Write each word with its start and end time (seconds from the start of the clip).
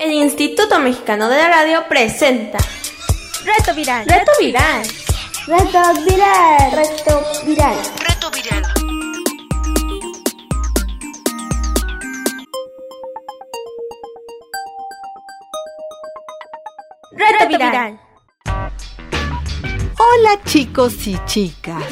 El 0.00 0.12
Instituto 0.12 0.78
Mexicano 0.78 1.28
de 1.28 1.36
la 1.36 1.48
Radio 1.48 1.88
presenta 1.88 2.58
Reto 3.44 3.74
Viral. 3.74 4.06
Reto 4.06 4.30
Viral. 4.38 4.86
Reto 5.46 5.80
Viral. 6.06 6.70
Reto 6.70 7.22
Viral. 7.44 7.76
Reto 8.06 8.30
Viral. 8.30 8.62
Reto 17.10 17.48
Viral. 17.48 18.00
Hola 19.98 20.40
chicos 20.44 21.08
y 21.08 21.18
chicas. 21.24 21.82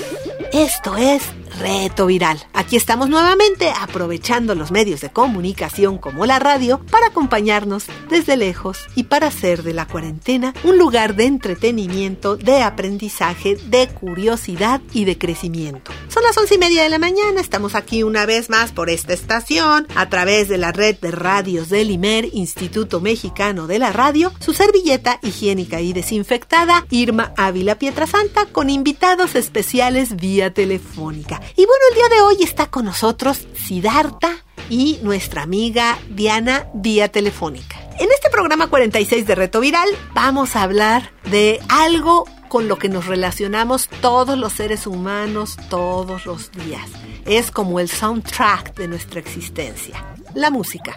Esto 0.53 0.97
es 0.97 1.25
Reto 1.59 2.07
Viral. 2.07 2.39
Aquí 2.53 2.77
estamos 2.77 3.09
nuevamente 3.09 3.71
aprovechando 3.71 4.55
los 4.55 4.71
medios 4.71 5.01
de 5.01 5.11
comunicación 5.11 5.99
como 5.99 6.27
la 6.27 6.39
radio 6.39 6.81
para 6.91 7.09
acompañarnos 7.09 7.87
desde 8.11 8.37
lejos 8.37 8.79
y 8.95 9.05
para 9.05 9.29
hacer 9.29 9.63
de 9.63 9.73
la 9.73 9.87
cuarentena 9.87 10.55
un 10.65 10.79
lugar 10.79 11.17
de 11.17 11.25
entretenimiento, 11.25 12.37
de 12.37 12.63
aprendizaje, 12.63 13.57
de 13.57 13.89
curiosidad 13.89 14.81
y 14.93 15.05
de 15.05 15.19
crecimiento. 15.19 15.93
Son 16.09 16.23
las 16.23 16.37
once 16.37 16.55
y 16.55 16.59
media 16.59 16.83
de 16.83 16.89
la 16.89 16.99
mañana, 16.99 17.41
estamos 17.41 17.75
aquí 17.75 18.03
una 18.03 18.27
vez 18.27 18.49
más 18.51 18.73
por 18.73 18.91
esta 18.91 19.13
estación, 19.13 19.87
a 19.95 20.09
través 20.09 20.49
de 20.49 20.59
la 20.59 20.73
red 20.73 20.97
de 20.99 21.11
radios 21.11 21.69
del 21.69 21.91
IMER, 21.91 22.29
Instituto 22.33 23.01
Mexicano 23.01 23.67
de 23.67 23.79
la 23.79 23.93
Radio, 23.93 24.33
su 24.41 24.53
servilleta 24.53 25.19
higiénica 25.23 25.81
y 25.81 25.93
desinfectada, 25.93 26.87
Irma 26.91 27.33
Ávila 27.37 27.79
Pietrasanta, 27.79 28.47
con 28.47 28.71
invitados 28.71 29.35
especiales 29.35 30.17
vía 30.17 30.53
telefónica. 30.53 31.41
Y 31.55 31.65
bueno, 31.65 31.85
el 31.91 31.95
día 31.97 32.09
de 32.09 32.23
hoy 32.23 32.37
está 32.43 32.67
con 32.67 32.85
nosotros 32.85 33.47
Siddhartha 33.55 34.45
y 34.69 34.99
nuestra 35.03 35.43
amiga 35.43 35.99
Diana 36.09 36.67
vía 36.75 37.09
telefónica. 37.09 37.77
En 37.99 38.11
este 38.11 38.31
programa 38.31 38.67
46 38.67 39.27
de 39.27 39.35
Reto 39.35 39.61
Viral 39.61 39.89
vamos 40.13 40.57
a 40.57 40.63
hablar 40.63 41.13
de 41.31 41.61
algo 41.69 42.27
con 42.49 42.69
lo 42.69 42.79
que 42.79 42.89
nos 42.89 43.07
relacionamos 43.07 43.89
todos 44.01 44.39
los 44.39 44.53
seres 44.53 44.87
humanos 44.87 45.57
todos 45.69 46.27
los 46.27 46.53
días. 46.53 46.89
Es 47.25 47.51
como 47.51 47.81
el 47.81 47.89
soundtrack 47.89 48.75
de 48.75 48.89
nuestra 48.89 49.21
existencia, 49.21 50.05
la 50.35 50.51
música. 50.51 50.95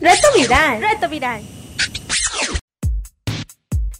Reto 0.00 0.28
Viral. 0.34 0.80
Reto 0.80 1.08
Viral. 1.08 1.55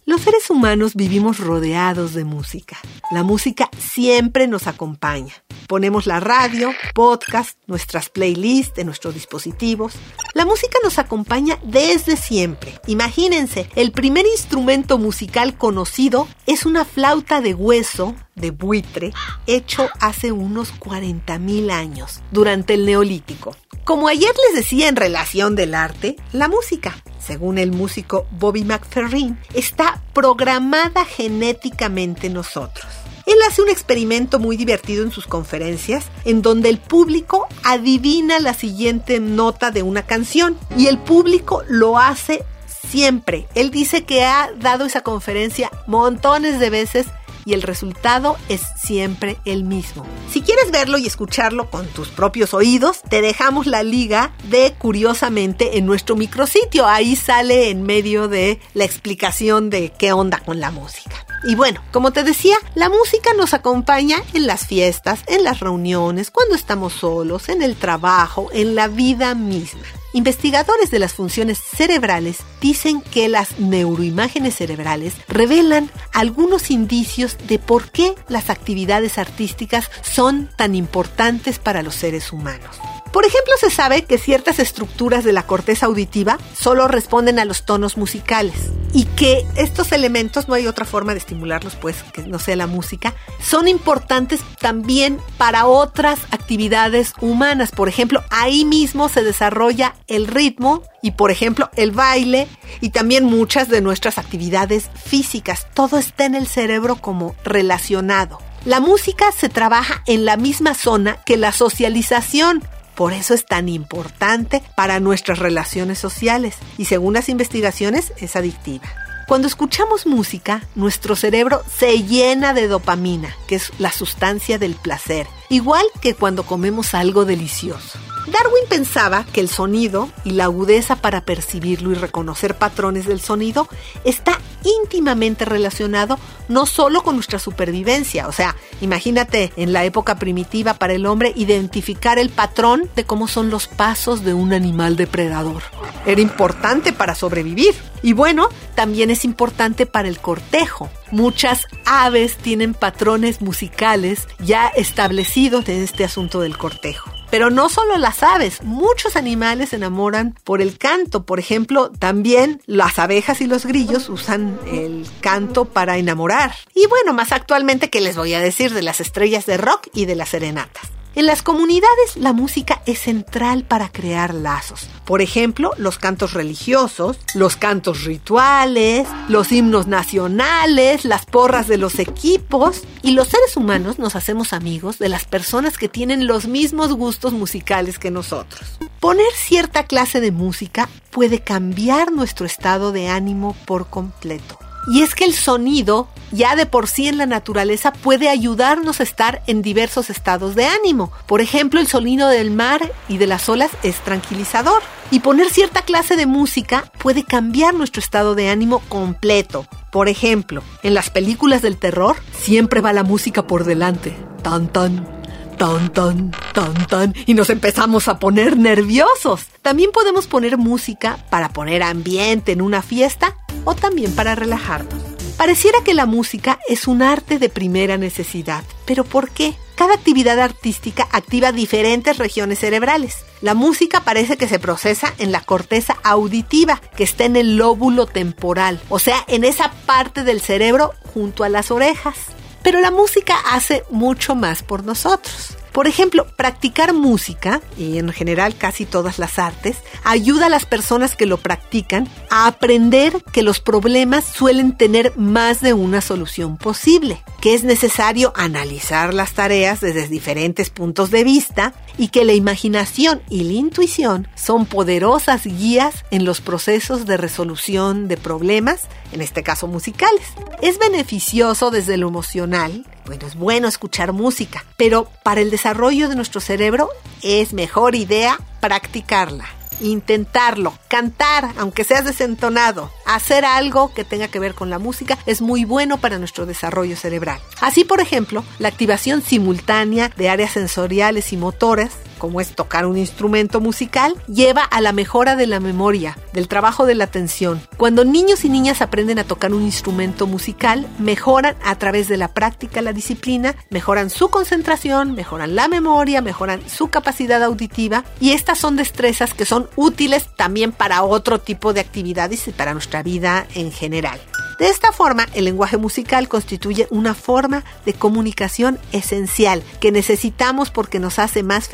Los 0.07 0.21
seres 0.21 0.49
humanos 0.49 0.95
vivimos 0.95 1.37
rodeados 1.37 2.13
de 2.13 2.23
música. 2.23 2.77
La 3.11 3.23
música 3.23 3.69
siempre 3.77 4.47
nos 4.47 4.65
acompaña. 4.65 5.33
Ponemos 5.67 6.07
la 6.07 6.21
radio, 6.21 6.71
podcast, 6.95 7.59
nuestras 7.67 8.07
playlists 8.07 8.77
en 8.77 8.85
nuestros 8.85 9.15
dispositivos. 9.15 9.95
La 10.33 10.45
música 10.45 10.77
nos 10.81 10.97
acompaña 10.97 11.59
desde 11.61 12.15
siempre. 12.15 12.79
Imagínense, 12.87 13.69
el 13.75 13.91
primer 13.91 14.25
instrumento 14.25 14.97
musical 14.97 15.57
conocido 15.57 16.29
es 16.45 16.65
una 16.65 16.85
flauta 16.85 17.41
de 17.41 17.53
hueso 17.53 18.15
de 18.35 18.51
buitre 18.51 19.11
hecho 19.45 19.89
hace 19.99 20.31
unos 20.31 20.73
40.000 20.79 21.69
años, 21.69 22.21
durante 22.31 22.75
el 22.75 22.85
Neolítico. 22.85 23.57
Como 23.83 24.07
ayer 24.07 24.31
les 24.47 24.55
decía 24.55 24.87
en 24.87 24.95
relación 24.95 25.55
del 25.55 25.75
arte, 25.75 26.15
la 26.31 26.47
música, 26.47 26.95
según 27.27 27.57
el 27.57 27.73
músico 27.73 28.25
Bobby 28.31 28.63
McFerrin, 28.63 29.37
está 29.53 30.01
programada 30.13 31.03
genéticamente 31.03 32.27
en 32.27 32.33
nosotros. 32.33 32.87
Él 33.25 33.35
hace 33.45 33.61
un 33.61 33.67
experimento 33.67 34.39
muy 34.39 34.55
divertido 34.55 35.03
en 35.03 35.11
sus 35.11 35.27
conferencias, 35.27 36.05
en 36.23 36.41
donde 36.41 36.69
el 36.69 36.77
público 36.77 37.45
adivina 37.65 38.39
la 38.39 38.53
siguiente 38.53 39.19
nota 39.19 39.71
de 39.71 39.83
una 39.83 40.03
canción 40.03 40.57
y 40.77 40.87
el 40.87 40.97
público 40.97 41.63
lo 41.67 41.99
hace 41.99 42.45
siempre. 42.89 43.45
Él 43.53 43.69
dice 43.69 44.05
que 44.05 44.23
ha 44.23 44.49
dado 44.57 44.85
esa 44.85 45.01
conferencia 45.01 45.69
montones 45.87 46.59
de 46.61 46.69
veces 46.69 47.07
y 47.47 47.53
el 47.53 47.61
resultado 47.61 48.35
es 48.49 48.61
siempre 48.75 49.37
el 49.45 49.63
mismo. 49.63 50.05
Si 50.29 50.41
quieres 50.41 50.69
verlo 50.69 50.97
y 50.97 51.07
escucharlo 51.07 51.69
con 51.71 51.87
tus 51.87 52.09
propios 52.09 52.53
oídos, 52.53 53.01
te 53.09 53.21
dejamos 53.21 53.67
la 53.67 53.83
liga 53.83 54.33
de 54.49 54.75
Curiosamente 54.77 55.77
en 55.77 55.85
nuestro 55.85 56.17
micrositio. 56.17 56.85
Ahí 56.85 57.15
sale 57.15 57.69
en 57.69 57.83
medio 57.83 58.27
de 58.27 58.59
la 58.73 58.83
explicación 58.83 59.69
de 59.69 59.93
qué 59.97 60.11
onda 60.11 60.39
con 60.39 60.59
la 60.59 60.71
música. 60.71 61.25
Y 61.45 61.55
bueno, 61.55 61.81
como 61.93 62.11
te 62.11 62.25
decía, 62.25 62.57
la 62.75 62.89
música 62.89 63.33
nos 63.37 63.53
acompaña 63.53 64.17
en 64.33 64.45
las 64.45 64.67
fiestas, 64.67 65.21
en 65.27 65.45
las 65.45 65.61
reuniones, 65.61 66.31
cuando 66.31 66.55
estamos 66.55 66.91
solos, 66.93 67.47
en 67.47 67.61
el 67.61 67.77
trabajo, 67.77 68.49
en 68.51 68.75
la 68.75 68.89
vida 68.89 69.35
misma. 69.35 69.83
Investigadores 70.17 70.89
de 70.89 70.97
las 70.97 71.13
funciones 71.13 71.59
cerebrales 71.59 72.39
dicen 72.59 73.01
que 73.01 73.29
las 73.29 73.59
neuroimágenes 73.59 74.55
cerebrales 74.55 75.13
revelan 75.27 75.91
algunos 76.11 76.71
indicios 76.71 77.37
de 77.47 77.59
por 77.59 77.91
qué 77.91 78.15
las 78.27 78.49
actividades 78.49 79.19
artísticas 79.19 79.91
son 80.01 80.49
tan 80.55 80.73
importantes 80.73 81.59
para 81.59 81.83
los 81.83 81.93
seres 81.93 82.33
humanos. 82.33 82.79
Por 83.17 83.25
ejemplo, 83.25 83.53
se 83.59 83.71
sabe 83.71 84.03
que 84.03 84.19
ciertas 84.19 84.59
estructuras 84.59 85.23
de 85.23 85.33
la 85.33 85.41
corteza 85.41 85.87
auditiva 85.87 86.37
solo 86.55 86.87
responden 86.87 87.39
a 87.39 87.45
los 87.45 87.65
tonos 87.65 87.97
musicales 87.97 88.53
y 88.93 89.05
que 89.05 89.43
estos 89.55 89.91
elementos, 89.91 90.47
no 90.47 90.53
hay 90.53 90.67
otra 90.67 90.85
forma 90.85 91.13
de 91.13 91.17
estimularlos, 91.17 91.75
pues 91.75 92.03
que 92.13 92.21
no 92.21 92.37
sea 92.37 92.55
la 92.55 92.67
música, 92.67 93.15
son 93.41 93.67
importantes 93.67 94.41
también 94.59 95.19
para 95.39 95.65
otras 95.65 96.19
actividades 96.29 97.13
humanas. 97.19 97.71
Por 97.71 97.89
ejemplo, 97.89 98.23
ahí 98.29 98.65
mismo 98.65 99.09
se 99.09 99.23
desarrolla 99.23 99.95
el 100.05 100.27
ritmo 100.27 100.83
y, 101.01 101.09
por 101.09 101.31
ejemplo, 101.31 101.71
el 101.75 101.89
baile 101.89 102.47
y 102.81 102.91
también 102.91 103.25
muchas 103.25 103.67
de 103.67 103.81
nuestras 103.81 104.19
actividades 104.19 104.91
físicas. 104.93 105.65
Todo 105.73 105.97
está 105.97 106.25
en 106.25 106.35
el 106.35 106.45
cerebro 106.45 106.97
como 106.97 107.35
relacionado. 107.43 108.37
La 108.63 108.79
música 108.79 109.31
se 109.31 109.49
trabaja 109.49 110.03
en 110.07 110.25
la 110.25 110.35
misma 110.35 110.73
zona 110.73 111.17
que 111.25 111.37
la 111.37 111.51
socialización. 111.51 112.61
Por 112.97 113.13
eso 113.13 113.35
es 113.35 113.45
tan 113.45 113.69
importante 113.69 114.63
para 114.75 114.99
nuestras 114.99 115.37
relaciones 115.37 115.99
sociales 115.99 116.55
y 116.79 116.85
según 116.85 117.13
las 117.13 117.29
investigaciones 117.29 118.11
es 118.17 118.35
adictiva. 118.35 118.87
Cuando 119.27 119.47
escuchamos 119.47 120.07
música, 120.07 120.63
nuestro 120.73 121.15
cerebro 121.15 121.61
se 121.71 122.01
llena 122.03 122.55
de 122.55 122.67
dopamina, 122.67 123.35
que 123.47 123.55
es 123.55 123.71
la 123.77 123.91
sustancia 123.91 124.57
del 124.57 124.73
placer, 124.73 125.27
igual 125.49 125.85
que 126.01 126.15
cuando 126.15 126.41
comemos 126.41 126.95
algo 126.95 127.23
delicioso. 127.23 127.99
Darwin 128.27 128.65
pensaba 128.67 129.25
que 129.25 129.39
el 129.39 129.47
sonido 129.47 130.09
y 130.25 130.31
la 130.31 130.45
agudeza 130.45 130.97
para 130.97 131.21
percibirlo 131.21 131.91
y 131.91 131.95
reconocer 131.95 132.55
patrones 132.55 133.05
del 133.05 133.21
sonido 133.21 133.69
está 134.03 134.37
íntimamente 134.63 135.45
relacionado 135.45 136.19
no 136.49 136.65
solo 136.65 137.03
con 137.03 137.15
nuestra 137.15 137.39
supervivencia, 137.39 138.27
o 138.27 138.33
sea, 138.33 138.55
imagínate 138.81 139.53
en 139.55 139.71
la 139.71 139.85
época 139.85 140.19
primitiva 140.19 140.73
para 140.73 140.93
el 140.93 141.05
hombre 141.05 141.31
identificar 141.35 142.19
el 142.19 142.29
patrón 142.29 142.89
de 142.95 143.05
cómo 143.05 143.29
son 143.29 143.49
los 143.49 143.67
pasos 143.67 144.25
de 144.25 144.33
un 144.33 144.51
animal 144.51 144.97
depredador. 144.97 145.63
Era 146.05 146.21
importante 146.21 146.93
para 146.93 147.15
sobrevivir. 147.15 147.75
Y 148.01 148.13
bueno, 148.13 148.49
también 148.75 149.09
es 149.09 149.25
importante 149.25 149.85
para 149.85 150.07
el 150.07 150.19
cortejo. 150.19 150.89
Muchas 151.11 151.65
aves 151.85 152.37
tienen 152.37 152.73
patrones 152.73 153.41
musicales 153.41 154.27
ya 154.39 154.67
establecidos 154.67 155.67
en 155.67 155.81
este 155.81 156.05
asunto 156.05 156.39
del 156.39 156.57
cortejo. 156.57 157.16
Pero 157.29 157.49
no 157.49 157.69
solo 157.69 157.97
las 157.97 158.23
aves, 158.23 158.63
muchos 158.63 159.15
animales 159.15 159.69
se 159.69 159.75
enamoran 159.75 160.35
por 160.43 160.61
el 160.61 160.77
canto. 160.77 161.25
Por 161.25 161.39
ejemplo, 161.39 161.91
también 161.91 162.61
las 162.65 162.99
abejas 162.99 163.41
y 163.41 163.47
los 163.47 163.65
grillos 163.65 164.09
usan 164.09 164.57
el 164.65 165.05
canto 165.19 165.65
para 165.65 165.97
enamorar. 165.97 166.55
Y 166.73 166.87
bueno, 166.87 167.13
más 167.13 167.31
actualmente, 167.31 167.89
¿qué 167.89 168.01
les 168.01 168.15
voy 168.15 168.33
a 168.33 168.39
decir 168.39 168.73
de 168.73 168.81
las 168.81 169.01
estrellas 169.01 169.45
de 169.45 169.57
rock 169.57 169.87
y 169.93 170.05
de 170.05 170.15
las 170.15 170.29
serenatas? 170.29 170.89
En 171.17 171.25
las 171.25 171.41
comunidades 171.41 172.15
la 172.15 172.31
música 172.31 172.83
es 172.85 172.99
central 172.99 173.63
para 173.63 173.89
crear 173.89 174.35
lazos. 174.35 174.87
Por 175.03 175.23
ejemplo, 175.23 175.71
los 175.79 175.97
cantos 175.97 176.33
religiosos, 176.33 177.17
los 177.33 177.55
cantos 177.55 178.03
rituales, 178.03 179.07
los 179.27 179.51
himnos 179.51 179.87
nacionales, 179.87 181.05
las 181.05 181.25
porras 181.25 181.67
de 181.67 181.79
los 181.79 181.97
equipos. 181.97 182.83
Y 183.01 183.13
los 183.13 183.29
seres 183.29 183.57
humanos 183.57 183.97
nos 183.97 184.15
hacemos 184.15 184.53
amigos 184.53 184.99
de 184.99 185.09
las 185.09 185.25
personas 185.25 185.79
que 185.79 185.89
tienen 185.89 186.27
los 186.27 186.47
mismos 186.47 186.93
gustos 186.93 187.33
musicales 187.33 187.97
que 187.97 188.11
nosotros. 188.11 188.77
Poner 188.99 189.33
cierta 189.33 189.85
clase 189.87 190.21
de 190.21 190.31
música 190.31 190.87
puede 191.09 191.39
cambiar 191.39 192.11
nuestro 192.11 192.45
estado 192.45 192.91
de 192.91 193.07
ánimo 193.07 193.55
por 193.65 193.87
completo. 193.89 194.59
Y 194.87 195.01
es 195.01 195.15
que 195.15 195.25
el 195.25 195.33
sonido, 195.33 196.07
ya 196.31 196.55
de 196.55 196.65
por 196.65 196.87
sí 196.87 197.07
en 197.07 197.17
la 197.17 197.25
naturaleza, 197.25 197.91
puede 197.91 198.29
ayudarnos 198.29 198.99
a 198.99 199.03
estar 199.03 199.43
en 199.45 199.61
diversos 199.61 200.09
estados 200.09 200.55
de 200.55 200.65
ánimo. 200.65 201.11
Por 201.25 201.41
ejemplo, 201.41 201.79
el 201.79 201.87
sonido 201.87 202.29
del 202.29 202.51
mar 202.51 202.91
y 203.09 203.17
de 203.17 203.27
las 203.27 203.49
olas 203.49 203.71
es 203.83 203.97
tranquilizador. 203.97 204.81
Y 205.11 205.19
poner 205.19 205.49
cierta 205.49 205.81
clase 205.81 206.15
de 206.15 206.25
música 206.25 206.91
puede 206.99 207.23
cambiar 207.23 207.73
nuestro 207.73 207.99
estado 207.99 208.33
de 208.33 208.49
ánimo 208.49 208.79
completo. 208.87 209.65
Por 209.91 210.09
ejemplo, 210.09 210.63
en 210.83 210.93
las 210.93 211.09
películas 211.09 211.61
del 211.61 211.77
terror 211.77 212.15
siempre 212.37 212.81
va 212.81 212.93
la 212.93 213.03
música 213.03 213.45
por 213.45 213.63
delante. 213.63 214.15
Tan 214.41 214.67
tan, 214.67 215.16
ton, 215.57 215.89
ton, 215.89 216.31
ton, 216.53 216.73
ton, 216.87 217.15
y 217.25 217.33
nos 217.33 217.49
empezamos 217.49 218.07
a 218.07 218.19
poner 218.19 218.57
nerviosos. 218.57 219.47
También 219.61 219.91
podemos 219.91 220.27
poner 220.27 220.57
música 220.57 221.17
para 221.29 221.49
poner 221.49 221.83
ambiente 221.83 222.51
en 222.51 222.61
una 222.61 222.81
fiesta 222.81 223.35
o 223.65 223.75
también 223.75 224.13
para 224.15 224.35
relajarnos. 224.35 225.01
Pareciera 225.37 225.79
que 225.83 225.93
la 225.93 226.05
música 226.05 226.59
es 226.67 226.87
un 226.87 227.01
arte 227.01 227.37
de 227.37 227.49
primera 227.49 227.97
necesidad, 227.97 228.63
pero 228.85 229.03
¿por 229.03 229.29
qué? 229.29 229.53
Cada 229.75 229.93
actividad 229.93 230.39
artística 230.39 231.07
activa 231.11 231.51
diferentes 231.51 232.17
regiones 232.17 232.59
cerebrales. 232.59 233.17
La 233.41 233.53
música 233.53 234.01
parece 234.01 234.37
que 234.37 234.47
se 234.47 234.57
procesa 234.57 235.13
en 235.19 235.31
la 235.31 235.41
corteza 235.41 235.97
auditiva, 236.03 236.81
que 236.95 237.03
está 237.03 237.25
en 237.25 237.35
el 237.35 237.57
lóbulo 237.57 238.07
temporal, 238.07 238.81
o 238.89 238.97
sea, 238.97 239.23
en 239.27 239.43
esa 239.43 239.71
parte 239.85 240.23
del 240.23 240.41
cerebro 240.41 240.93
junto 241.13 241.43
a 241.43 241.49
las 241.49 241.69
orejas. 241.69 242.15
Pero 242.63 242.79
la 242.79 242.91
música 242.91 243.35
hace 243.51 243.83
mucho 243.89 244.35
más 244.35 244.63
por 244.63 244.83
nosotros. 244.83 245.57
Por 245.71 245.87
ejemplo, 245.87 246.25
practicar 246.35 246.93
música, 246.93 247.61
y 247.77 247.97
en 247.97 248.11
general 248.11 248.55
casi 248.57 248.85
todas 248.85 249.19
las 249.19 249.37
artes, 249.39 249.77
ayuda 250.03 250.47
a 250.47 250.49
las 250.49 250.65
personas 250.65 251.15
que 251.15 251.25
lo 251.25 251.37
practican 251.37 252.09
a 252.29 252.47
aprender 252.47 253.23
que 253.31 253.43
los 253.43 253.59
problemas 253.59 254.25
suelen 254.25 254.75
tener 254.75 255.15
más 255.17 255.61
de 255.61 255.73
una 255.73 256.01
solución 256.01 256.57
posible, 256.57 257.23
que 257.41 257.53
es 257.53 257.63
necesario 257.63 258.33
analizar 258.35 259.13
las 259.13 259.33
tareas 259.33 259.79
desde 259.79 260.07
diferentes 260.07 260.69
puntos 260.69 261.11
de 261.11 261.23
vista 261.23 261.73
y 261.97 262.09
que 262.09 262.25
la 262.25 262.33
imaginación 262.33 263.21
y 263.29 263.43
la 263.43 263.53
intuición 263.53 264.27
son 264.35 264.65
poderosas 264.65 265.45
guías 265.45 266.05
en 266.11 266.25
los 266.25 266.41
procesos 266.41 267.05
de 267.05 267.17
resolución 267.17 268.07
de 268.07 268.17
problemas, 268.17 268.87
en 269.11 269.21
este 269.21 269.43
caso 269.43 269.67
musicales. 269.67 270.23
Es 270.61 270.79
beneficioso 270.79 271.71
desde 271.71 271.97
lo 271.97 272.07
emocional 272.07 272.85
bueno, 273.07 273.25
es 273.25 273.35
bueno 273.35 273.67
escuchar 273.67 274.13
música, 274.13 274.65
pero 274.75 275.09
para 275.23 275.41
el 275.41 275.49
desarrollo 275.49 276.09
de 276.09 276.15
nuestro 276.15 276.41
cerebro 276.41 276.89
es 277.23 277.53
mejor 277.53 277.95
idea 277.95 278.39
practicarla 278.59 279.45
intentarlo, 279.79 280.73
cantar, 280.87 281.51
aunque 281.57 281.83
seas 281.83 282.05
desentonado, 282.05 282.91
hacer 283.05 283.45
algo 283.45 283.93
que 283.93 284.03
tenga 284.03 284.27
que 284.27 284.39
ver 284.39 284.53
con 284.53 284.69
la 284.69 284.79
música 284.79 285.17
es 285.25 285.41
muy 285.41 285.65
bueno 285.65 285.97
para 285.99 286.17
nuestro 286.19 286.45
desarrollo 286.45 286.95
cerebral. 286.95 287.39
Así, 287.61 287.83
por 287.83 287.99
ejemplo, 287.99 288.43
la 288.59 288.69
activación 288.69 289.21
simultánea 289.21 290.11
de 290.17 290.29
áreas 290.29 290.51
sensoriales 290.51 291.31
y 291.33 291.37
motoras 291.37 291.91
como 292.17 292.41
es 292.41 292.55
tocar 292.55 292.85
un 292.85 292.97
instrumento 292.97 293.59
musical, 293.59 294.15
lleva 294.27 294.63
a 294.63 294.81
la 294.81 294.91
mejora 294.91 295.35
de 295.35 295.47
la 295.47 295.59
memoria, 295.59 296.17
del 296.33 296.47
trabajo 296.47 296.85
de 296.85 296.95
la 296.95 297.05
atención. 297.05 297.61
Cuando 297.77 298.05
niños 298.05 298.45
y 298.45 298.49
niñas 298.49 298.81
aprenden 298.81 299.19
a 299.19 299.23
tocar 299.23 299.53
un 299.53 299.63
instrumento 299.63 300.27
musical, 300.27 300.87
mejoran 300.99 301.55
a 301.63 301.75
través 301.75 302.07
de 302.07 302.17
la 302.17 302.33
práctica 302.33 302.81
la 302.81 302.93
disciplina, 302.93 303.55
mejoran 303.69 304.09
su 304.09 304.29
concentración, 304.29 305.13
mejoran 305.13 305.55
la 305.55 305.67
memoria, 305.67 306.21
mejoran 306.21 306.61
su 306.67 306.89
capacidad 306.89 307.43
auditiva 307.43 308.03
y 308.19 308.31
estas 308.31 308.57
son 308.57 308.75
destrezas 308.75 309.33
que 309.33 309.45
son 309.45 309.69
útiles 309.75 310.27
también 310.35 310.71
para 310.71 311.03
otro 311.03 311.39
tipo 311.39 311.73
de 311.73 311.81
actividades 311.81 312.47
y 312.47 312.51
para 312.51 312.73
nuestra 312.73 313.03
vida 313.03 313.47
en 313.55 313.71
general. 313.71 314.19
De 314.59 314.69
esta 314.69 314.91
forma, 314.91 315.27
el 315.33 315.45
lenguaje 315.45 315.77
musical 315.77 316.27
constituye 316.27 316.87
una 316.89 317.13
forma 317.13 317.63
de 317.85 317.93
comunicación 317.93 318.79
esencial 318.91 319.61
que 319.79 319.91
necesitamos 319.91 320.71
porque 320.71 320.99
nos 320.99 321.19
hace 321.19 321.43
más 321.43 321.67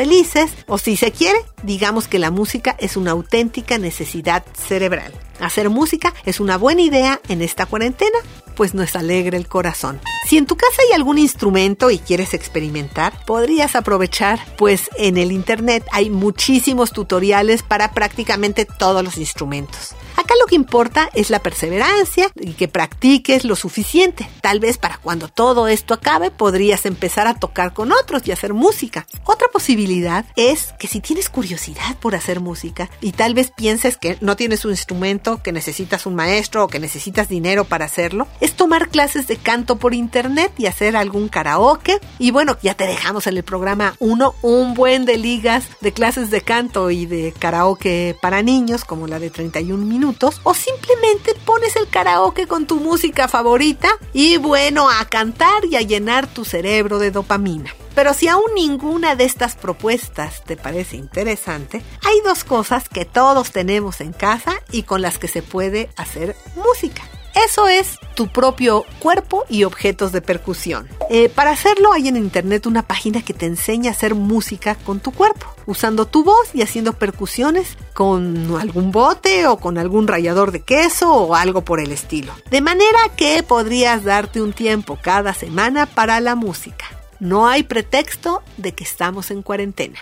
o 0.68 0.77
si 0.77 0.97
se 0.97 1.12
quiere, 1.12 1.39
digamos 1.63 2.07
que 2.07 2.19
la 2.19 2.31
música 2.31 2.75
es 2.80 2.97
una 2.97 3.12
auténtica 3.12 3.77
necesidad 3.77 4.44
cerebral. 4.53 5.13
Hacer 5.39 5.69
música 5.69 6.13
es 6.25 6.39
una 6.39 6.57
buena 6.57 6.81
idea 6.81 7.21
en 7.27 7.41
esta 7.41 7.65
cuarentena, 7.65 8.18
pues 8.56 8.74
nos 8.74 8.95
alegra 8.95 9.38
el 9.38 9.47
corazón. 9.47 10.00
Si 10.27 10.38
en 10.38 10.45
tu 10.45 10.56
casa 10.56 10.81
hay 10.88 10.94
algún 10.94 11.18
instrumento 11.18 11.91
y 11.91 12.00
quieres 12.00 12.33
experimentar, 12.33 13.25
podrías 13.25 13.75
aprovechar, 13.75 14.39
pues 14.57 14.89
en 14.97 15.18
el 15.18 15.31
internet 15.31 15.85
hay 15.91 16.09
muchísimos 16.09 16.94
tutoriales 16.94 17.63
para 17.63 17.91
prácticamente 17.91 18.65
todos 18.65 19.03
los 19.03 19.18
instrumentos. 19.18 19.95
Acá 20.15 20.36
lo 20.39 20.45
que 20.45 20.56
importa 20.56 21.10
es 21.13 21.30
la 21.30 21.39
perseverancia 21.39 22.30
y 22.39 22.54
que 22.54 22.68
practiques 22.68 23.45
lo 23.45 23.56
suficiente. 23.56 24.30
Tal 24.42 24.60
vez 24.60 24.77
para 24.77 24.98
cuando 24.98 25.27
todo 25.27 25.68
esto 25.68 25.95
acabe 25.95 26.30
podrías 26.30 26.86
empezar 26.86 27.25
a 27.25 27.33
tocar 27.33 27.74
con 27.74 27.92
otros 27.92 28.27
y 28.27 28.31
hacer 28.31 28.54
música. 28.54 29.07
Otra 29.24 29.48
posibilidad 29.48 30.25
es 30.36 30.74
que 30.77 30.88
si 30.88 31.00
tienes 31.00 31.30
curiosidad 31.30 31.98
por 32.00 32.13
hacer 32.15 32.42
música 32.42 32.89
y 33.01 33.13
tal 33.13 33.33
vez 33.33 33.51
pienses 33.51 33.98
que 33.98 34.18
no 34.21 34.36
tienes 34.36 34.65
un 34.65 34.71
instrumento, 34.71 35.42
que 35.42 35.51
necesitas 35.51 36.06
un 36.06 36.15
maestro 36.15 36.63
o 36.63 36.68
que 36.68 36.80
necesitas 36.80 37.27
dinero 37.27 37.65
para 37.65 37.86
hacerlo, 37.86 38.27
es 38.39 38.54
tomar 38.54 38.89
clases 38.89 39.27
de 39.27 39.38
canto 39.38 39.77
por 39.77 39.95
internet 39.95 40.51
y 40.57 40.68
hacer 40.68 40.95
algún 40.95 41.27
karaoke. 41.27 42.00
Y 42.19 42.30
bueno, 42.31 42.57
ya 42.62 42.75
te 42.75 42.86
dejamos 42.86 43.25
en 43.25 43.38
el 43.38 43.44
programa 43.44 43.95
1 44.00 44.36
un 44.44 44.74
buen 44.75 45.06
de 45.06 45.18
ligas 45.18 45.65
de 45.81 45.92
clases 45.92 46.30
de 46.30 46.42
canto 46.42 46.92
y 46.92 47.07
de 47.07 47.33
karaoke 47.38 48.15
para 48.21 48.44
niños 48.44 48.86
como 48.86 49.07
la 49.07 49.18
de 49.18 49.31
31 49.31 49.83
minutos 49.83 50.02
o 50.44 50.53
simplemente 50.53 51.33
pones 51.45 51.75
el 51.77 51.88
karaoke 51.88 52.45
con 52.45 52.65
tu 52.65 52.79
música 52.81 53.29
favorita 53.29 53.89
y 54.11 54.38
bueno, 54.38 54.89
a 54.89 55.05
cantar 55.05 55.63
y 55.65 55.77
a 55.77 55.81
llenar 55.81 56.27
tu 56.27 56.44
cerebro 56.44 57.00
de 57.00 57.11
dopamina. 57.11 57.73
Pero 57.95 58.13
si 58.13 58.27
aún 58.27 58.53
ninguna 58.53 59.15
de 59.15 59.23
estas 59.23 59.55
propuestas 59.55 60.44
te 60.44 60.57
parece 60.57 60.97
interesante, 60.97 61.81
hay 62.03 62.19
dos 62.25 62.44
cosas 62.44 62.89
que 62.89 63.05
todos 63.05 63.51
tenemos 63.51 64.01
en 64.01 64.11
casa 64.11 64.55
y 64.71 64.83
con 64.83 65.01
las 65.01 65.19
que 65.19 65.27
se 65.27 65.41
puede 65.41 65.89
hacer 65.95 66.35
música. 66.55 67.03
Eso 67.35 67.68
es 67.68 67.97
tu 68.15 68.27
propio 68.27 68.85
cuerpo 69.00 69.45
y 69.50 69.63
objetos 69.63 70.12
de 70.12 70.21
percusión. 70.21 70.88
Eh, 71.09 71.30
para 71.30 71.51
hacerlo 71.51 71.91
hay 71.91 72.07
en 72.07 72.15
internet 72.15 72.65
una 72.68 72.83
página 72.83 73.24
que 73.24 73.33
te 73.33 73.45
enseña 73.45 73.89
a 73.89 73.94
hacer 73.94 74.13
música 74.13 74.75
con 74.75 75.00
tu 75.00 75.12
cuerpo, 75.12 75.47
usando 75.65 76.06
tu 76.06 76.24
voz 76.24 76.53
y 76.53 76.62
haciendo 76.62 76.94
percusiones 76.94 77.77
con 77.94 78.56
algún 78.59 78.91
bote 78.91 79.47
o 79.47 79.57
con 79.57 79.77
algún 79.77 80.07
rallador 80.07 80.51
de 80.51 80.62
queso 80.62 81.12
o 81.12 81.35
algo 81.35 81.63
por 81.63 81.80
el 81.80 81.91
estilo. 81.91 82.33
De 82.51 82.62
manera 82.62 83.00
que 83.15 83.41
podrías 83.44 84.03
darte 84.03 84.41
un 84.41 84.53
tiempo 84.53 85.00
cada 85.01 85.33
semana 85.33 85.86
para 85.88 86.19
la 86.19 86.36
música. 86.36 86.86
No 87.19 87.47
hay 87.47 87.63
pretexto 87.63 88.44
de 88.57 88.74
que 88.74 88.83
estamos 88.83 89.31
en 89.31 89.41
cuarentena. 89.41 90.00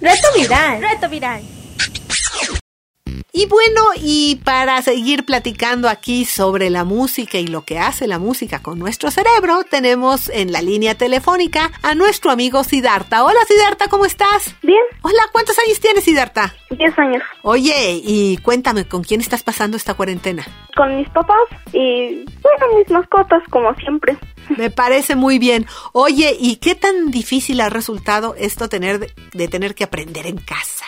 Reto 0.00 0.28
viral. 0.36 0.80
Reto 0.80 1.08
viral. 1.08 1.42
Y 3.38 3.46
bueno, 3.46 3.82
y 3.94 4.40
para 4.42 4.82
seguir 4.82 5.24
platicando 5.24 5.88
aquí 5.88 6.24
sobre 6.24 6.70
la 6.70 6.82
música 6.82 7.38
y 7.38 7.46
lo 7.46 7.62
que 7.64 7.78
hace 7.78 8.08
la 8.08 8.18
música 8.18 8.64
con 8.64 8.80
nuestro 8.80 9.12
cerebro, 9.12 9.62
tenemos 9.62 10.28
en 10.28 10.50
la 10.50 10.60
línea 10.60 10.96
telefónica 10.96 11.70
a 11.82 11.94
nuestro 11.94 12.32
amigo 12.32 12.64
Siddhartha. 12.64 13.22
Hola 13.22 13.38
Siddhartha, 13.46 13.86
¿cómo 13.86 14.06
estás? 14.06 14.56
Bien. 14.60 14.82
Hola, 15.02 15.22
¿cuántos 15.30 15.56
años 15.60 15.78
tienes 15.78 16.02
Siddhartha? 16.02 16.52
Diez 16.70 16.98
años. 16.98 17.22
Oye, 17.42 18.00
y 18.02 18.38
cuéntame, 18.38 18.88
¿con 18.88 19.04
quién 19.04 19.20
estás 19.20 19.44
pasando 19.44 19.76
esta 19.76 19.94
cuarentena? 19.94 20.44
Con 20.76 20.96
mis 20.96 21.08
papás 21.10 21.46
y, 21.72 22.24
bueno, 22.42 22.76
mis 22.76 22.90
mascotas, 22.90 23.44
como 23.50 23.72
siempre. 23.76 24.16
Me 24.56 24.70
parece 24.70 25.14
muy 25.14 25.38
bien. 25.38 25.64
Oye, 25.92 26.36
¿y 26.40 26.56
qué 26.56 26.74
tan 26.74 27.12
difícil 27.12 27.60
ha 27.60 27.70
resultado 27.70 28.34
esto 28.36 28.68
tener 28.68 29.14
de 29.32 29.46
tener 29.46 29.76
que 29.76 29.84
aprender 29.84 30.26
en 30.26 30.38
casa? 30.38 30.86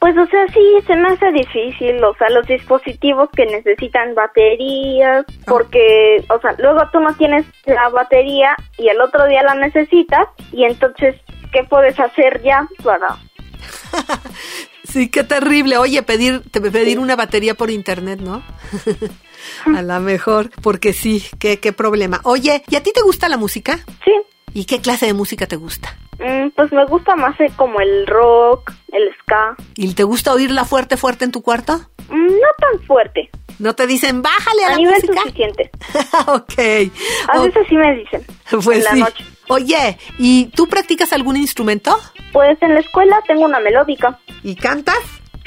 Pues, 0.00 0.16
o 0.16 0.26
sea, 0.28 0.46
sí, 0.48 0.60
se 0.86 0.96
me 0.96 1.08
hace 1.08 1.30
difícil, 1.30 2.02
o 2.02 2.14
sea, 2.14 2.30
los 2.30 2.46
dispositivos 2.46 3.28
que 3.36 3.44
necesitan 3.44 4.14
baterías, 4.14 5.26
porque, 5.46 6.24
o 6.30 6.40
sea, 6.40 6.54
luego 6.58 6.80
tú 6.90 7.00
no 7.00 7.14
tienes 7.16 7.44
la 7.66 7.90
batería 7.90 8.56
y 8.78 8.88
el 8.88 8.98
otro 9.02 9.26
día 9.26 9.42
la 9.42 9.54
necesitas, 9.54 10.26
y 10.52 10.64
entonces, 10.64 11.16
¿qué 11.52 11.64
puedes 11.64 12.00
hacer 12.00 12.42
ya 12.42 12.66
para...? 12.82 13.18
sí, 14.84 15.10
qué 15.10 15.22
terrible. 15.22 15.76
Oye, 15.76 16.02
pedir, 16.02 16.50
te 16.50 16.62
pedir 16.62 16.98
una 16.98 17.14
batería 17.14 17.54
por 17.54 17.70
internet, 17.70 18.20
¿no? 18.20 18.42
a 19.76 19.82
lo 19.82 20.00
mejor, 20.00 20.48
porque 20.62 20.94
sí, 20.94 21.22
qué, 21.38 21.60
qué 21.60 21.74
problema. 21.74 22.22
Oye, 22.24 22.62
¿y 22.70 22.76
a 22.76 22.82
ti 22.82 22.90
te 22.94 23.02
gusta 23.02 23.28
la 23.28 23.36
música? 23.36 23.78
Sí. 24.02 24.12
¿Y 24.54 24.64
qué 24.64 24.80
clase 24.80 25.04
de 25.04 25.12
música 25.12 25.46
te 25.46 25.56
gusta? 25.56 25.94
Mm, 26.20 26.50
pues 26.50 26.70
me 26.72 26.84
gusta 26.86 27.16
más 27.16 27.38
eh, 27.40 27.50
como 27.56 27.80
el 27.80 28.06
rock, 28.06 28.72
el 28.92 29.10
ska. 29.22 29.56
¿Y 29.74 29.94
te 29.94 30.04
gusta 30.04 30.32
oírla 30.32 30.64
fuerte, 30.64 30.96
fuerte 30.96 31.24
en 31.24 31.32
tu 31.32 31.42
cuarto? 31.42 31.78
Mm, 32.10 32.26
no 32.26 32.48
tan 32.58 32.80
fuerte. 32.86 33.30
¿No 33.58 33.74
te 33.74 33.86
dicen 33.86 34.22
bájale 34.22 34.64
a, 34.64 34.66
A 34.68 34.70
la 34.72 34.76
nivel 34.76 34.94
música? 34.94 35.20
suficiente. 35.22 35.70
ok. 36.26 36.92
A 37.28 37.40
veces 37.40 37.66
sí 37.68 37.76
me 37.76 37.94
dicen. 37.96 38.24
pues 38.64 38.78
en 38.78 38.84
la 38.84 38.90
sí. 38.92 39.00
noche. 39.00 39.24
Oye, 39.48 39.98
¿y 40.18 40.46
tú 40.54 40.66
practicas 40.68 41.12
algún 41.12 41.36
instrumento? 41.36 41.98
Pues 42.32 42.56
en 42.62 42.74
la 42.74 42.80
escuela 42.80 43.20
tengo 43.26 43.44
una 43.44 43.58
melódica. 43.60 44.18
¿Y 44.42 44.54
cantas? 44.54 44.98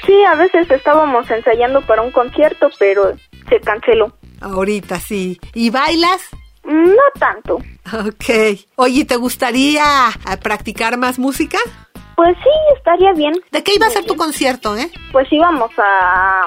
Sí, 0.04 0.14
a 0.24 0.34
veces 0.34 0.70
estábamos 0.70 1.30
ensayando 1.30 1.80
para 1.82 2.02
un 2.02 2.10
concierto, 2.10 2.68
pero 2.78 3.14
se 3.48 3.60
canceló. 3.60 4.12
Ahorita 4.40 5.00
sí. 5.00 5.40
¿Y 5.54 5.70
bailas? 5.70 6.20
Mm, 6.64 6.84
No 6.90 7.02
tanto. 7.18 7.58
Ok. 7.92 8.58
Oye, 8.76 9.04
¿te 9.04 9.16
gustaría 9.16 9.84
eh, 10.30 10.36
practicar 10.38 10.96
más 10.96 11.18
música? 11.18 11.58
Pues 12.16 12.36
sí, 12.42 12.50
estaría 12.76 13.12
bien. 13.12 13.34
¿De 13.50 13.62
qué 13.62 13.74
iba 13.74 13.86
a 13.86 13.90
ser 13.90 14.04
tu 14.06 14.16
concierto, 14.16 14.76
eh? 14.76 14.90
Pues 15.12 15.26
íbamos 15.32 15.70
a, 15.78 16.44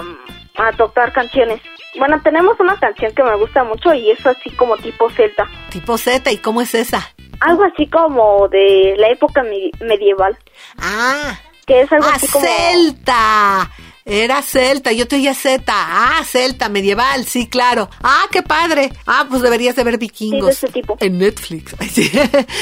a 0.63 0.71
tocar 0.77 1.11
canciones. 1.13 1.61
Bueno, 1.99 2.19
tenemos 2.23 2.59
una 2.59 2.77
canción 2.79 3.13
que 3.13 3.23
me 3.23 3.35
gusta 3.35 3.63
mucho 3.63 3.93
y 3.93 4.11
es 4.11 4.25
así 4.25 4.49
como 4.51 4.77
tipo 4.77 5.09
celta. 5.11 5.45
Tipo 5.69 5.97
Z, 5.97 6.31
¿y 6.31 6.37
cómo 6.37 6.61
es 6.61 6.73
esa? 6.73 7.07
Algo 7.41 7.63
así 7.63 7.87
como 7.87 8.47
de 8.47 8.95
la 8.97 9.09
época 9.09 9.43
me- 9.43 9.71
medieval. 9.85 10.37
Ah, 10.79 11.37
Que 11.65 11.81
es 11.81 11.91
algo 11.91 12.07
ah, 12.07 12.13
así 12.15 12.27
como... 12.29 12.45
celta. 12.45 13.71
Era 14.09 14.41
celta, 14.41 14.91
yo 14.93 15.07
te 15.07 15.17
oía 15.17 15.33
Z. 15.33 15.63
Ah, 15.67 16.23
celta, 16.25 16.69
medieval, 16.69 17.25
sí, 17.25 17.47
claro. 17.47 17.89
Ah, 18.01 18.25
qué 18.31 18.41
padre. 18.41 18.91
Ah, 19.05 19.27
pues 19.29 19.41
deberías 19.41 19.75
de 19.75 19.83
ver 19.83 19.95
Sí, 19.95 19.99
vikingos. 19.99 20.45
de 20.47 20.51
ese 20.53 20.67
tipo. 20.69 20.97
En 20.99 21.17
Netflix. 21.19 21.75
Sí. 21.93 22.09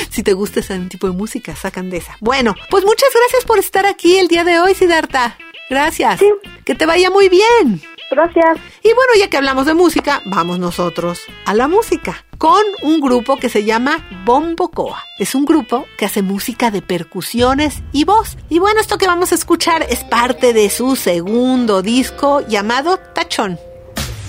si 0.09 0.23
te 0.23 0.33
gusta 0.33 0.59
ese 0.61 0.77
tipo 0.89 1.07
de 1.07 1.13
música, 1.13 1.55
sacan 1.55 1.89
de 1.89 1.97
esa. 1.97 2.17
Bueno, 2.19 2.55
pues 2.69 2.83
muchas 2.85 3.09
gracias 3.13 3.43
por 3.45 3.59
estar 3.59 3.85
aquí 3.85 4.17
el 4.17 4.27
día 4.27 4.43
de 4.43 4.59
hoy, 4.59 4.73
Siddhartha. 4.73 5.37
Gracias. 5.69 6.19
Sí. 6.19 6.29
Que 6.63 6.75
te 6.75 6.85
vaya 6.85 7.09
muy 7.09 7.29
bien. 7.29 7.81
Gracias. 8.11 8.57
Y 8.83 8.93
bueno, 8.93 9.13
ya 9.17 9.29
que 9.29 9.37
hablamos 9.37 9.65
de 9.65 9.73
música, 9.73 10.21
vamos 10.25 10.59
nosotros 10.59 11.21
a 11.45 11.53
la 11.53 11.67
música 11.67 12.25
con 12.37 12.61
un 12.81 12.99
grupo 12.99 13.37
que 13.37 13.49
se 13.49 13.63
llama 13.63 14.05
Bombocoa. 14.25 15.03
Es 15.19 15.35
un 15.35 15.45
grupo 15.45 15.85
que 15.97 16.05
hace 16.05 16.21
música 16.21 16.71
de 16.71 16.81
percusiones 16.81 17.81
y 17.91 18.03
voz. 18.05 18.37
Y 18.49 18.59
bueno, 18.59 18.81
esto 18.81 18.97
que 18.97 19.07
vamos 19.07 19.31
a 19.31 19.35
escuchar 19.35 19.85
es 19.89 20.03
parte 20.03 20.53
de 20.53 20.69
su 20.69 20.95
segundo 20.95 21.81
disco 21.81 22.41
llamado 22.47 22.97
Tachón. 22.97 23.59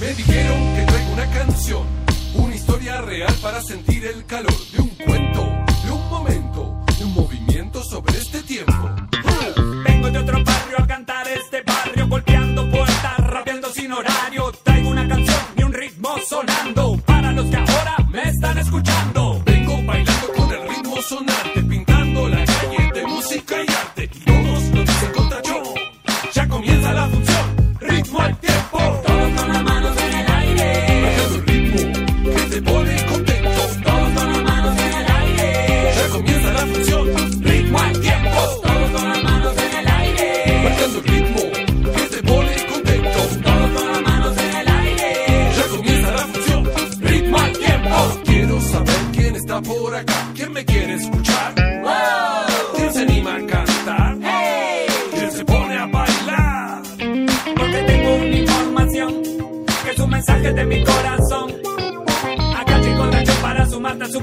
Me 0.00 0.12
dijeron 0.14 0.76
que 0.76 0.82
traigo 0.82 1.12
una 1.12 1.30
canción, 1.30 1.82
una 2.34 2.54
historia 2.54 3.00
real 3.02 3.34
para 3.42 3.62
sentir 3.62 4.04
el 4.04 4.24
calor 4.26 4.54
de 4.72 4.82
un 4.82 4.88
cuento, 4.90 5.42
de 5.84 5.90
un 5.90 6.08
momento, 6.10 6.84
de 6.98 7.04
un 7.04 7.14
movimiento 7.14 7.82
sobre 7.82 8.18
este 8.18 8.42
tiempo. 8.42 8.90
Vengo 9.84 10.10
de 10.10 10.18
otro 10.18 10.44
barrio 10.44 10.78
a 10.78 10.86
cantar 10.86 11.26
este 11.28 11.62
barrio, 11.62 12.08
golpeando 12.08 12.70
puertas, 12.70 12.85
rapeando 12.85 12.85
sin 13.86 13.92
horario. 13.92 14.65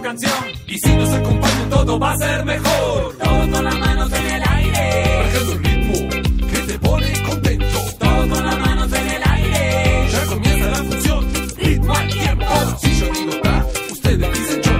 Canción. 0.04 0.34
Y 0.68 0.78
si 0.78 0.96
nos 0.96 1.10
acompañan 1.10 1.70
todo 1.70 1.98
va 2.00 2.12
a 2.12 2.18
ser 2.18 2.46
mejor. 2.46 3.18
Todos 3.18 3.48
con 3.48 3.64
las 3.64 3.80
manos 3.80 4.12
en 4.14 4.26
el 4.26 4.44
aire, 4.50 5.24
Bajando 5.24 5.52
el 5.54 5.64
ritmo 5.64 6.50
que 6.52 6.58
te 6.68 6.80
pone 6.80 7.24
contento. 7.24 7.66
todos 8.00 8.28
con 8.28 8.46
las 8.46 8.60
manos 8.60 8.94
en 8.94 9.08
el 9.08 9.24
aire. 9.26 10.08
Ya 10.12 10.26
comienza 10.26 10.70
la 10.70 10.78
función, 10.78 11.34
ritmo 11.58 11.94
al 11.96 12.08
tiempo. 12.10 12.46
Si 12.82 13.00
yo 13.00 13.06
digo 13.14 13.34
da, 13.44 13.66
ustedes 13.92 14.40
dicen 14.40 14.62
yo. 14.62 14.72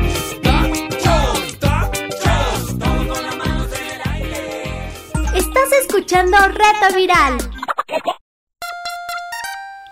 Da, 0.44 0.68
yo, 1.06 1.18
da, 1.62 1.92
yo. 2.24 2.78
Todos 2.78 3.08
con 3.08 3.24
las 3.26 3.38
manos 3.38 3.68
en 3.80 3.86
el 3.96 4.12
aire. 4.12 4.90
Estás 5.36 5.70
escuchando 5.82 6.38
Reto 6.50 6.96
Viral. 6.96 7.53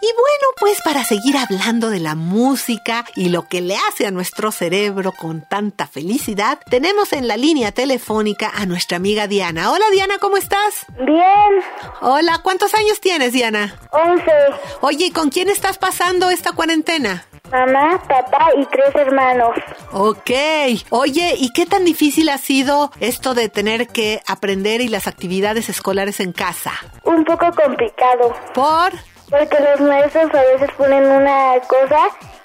Y 0.03 0.07
bueno, 0.13 0.47
pues 0.59 0.81
para 0.81 1.03
seguir 1.03 1.37
hablando 1.37 1.91
de 1.91 1.99
la 1.99 2.15
música 2.15 3.05
y 3.15 3.29
lo 3.29 3.47
que 3.47 3.61
le 3.61 3.75
hace 3.87 4.07
a 4.07 4.11
nuestro 4.11 4.51
cerebro 4.51 5.11
con 5.11 5.47
tanta 5.47 5.85
felicidad, 5.85 6.57
tenemos 6.71 7.13
en 7.13 7.27
la 7.27 7.37
línea 7.37 7.71
telefónica 7.71 8.51
a 8.51 8.65
nuestra 8.65 8.97
amiga 8.97 9.27
Diana. 9.27 9.71
Hola 9.71 9.85
Diana, 9.91 10.17
¿cómo 10.19 10.37
estás? 10.37 10.87
Bien, 10.97 11.63
Hola, 12.01 12.39
¿cuántos 12.41 12.73
años 12.73 12.99
tienes 12.99 13.31
Diana? 13.33 13.75
11. 13.91 14.25
Oye, 14.81 15.05
¿y 15.05 15.11
con 15.11 15.29
quién 15.29 15.49
estás 15.49 15.77
pasando 15.77 16.31
esta 16.31 16.51
cuarentena? 16.53 17.25
Mamá, 17.51 18.01
papá 18.07 18.47
y 18.57 18.65
tres 18.67 18.95
hermanos. 18.95 19.51
Ok. 19.91 20.31
Oye, 20.89 21.35
¿y 21.37 21.51
qué 21.53 21.65
tan 21.65 21.83
difícil 21.85 22.29
ha 22.29 22.37
sido 22.39 22.91
esto 22.99 23.33
de 23.35 23.49
tener 23.49 23.87
que 23.87 24.21
aprender 24.25 24.81
y 24.81 24.87
las 24.87 25.05
actividades 25.05 25.69
escolares 25.69 26.21
en 26.21 26.31
casa? 26.31 26.71
Un 27.03 27.23
poco 27.25 27.51
complicado, 27.51 28.33
¿Por? 28.53 28.93
Porque 29.31 29.57
los 29.59 29.81
maestros 29.81 30.29
a 30.35 30.41
veces 30.41 30.69
ponen 30.77 31.05
una 31.05 31.53
cosa 31.67 31.97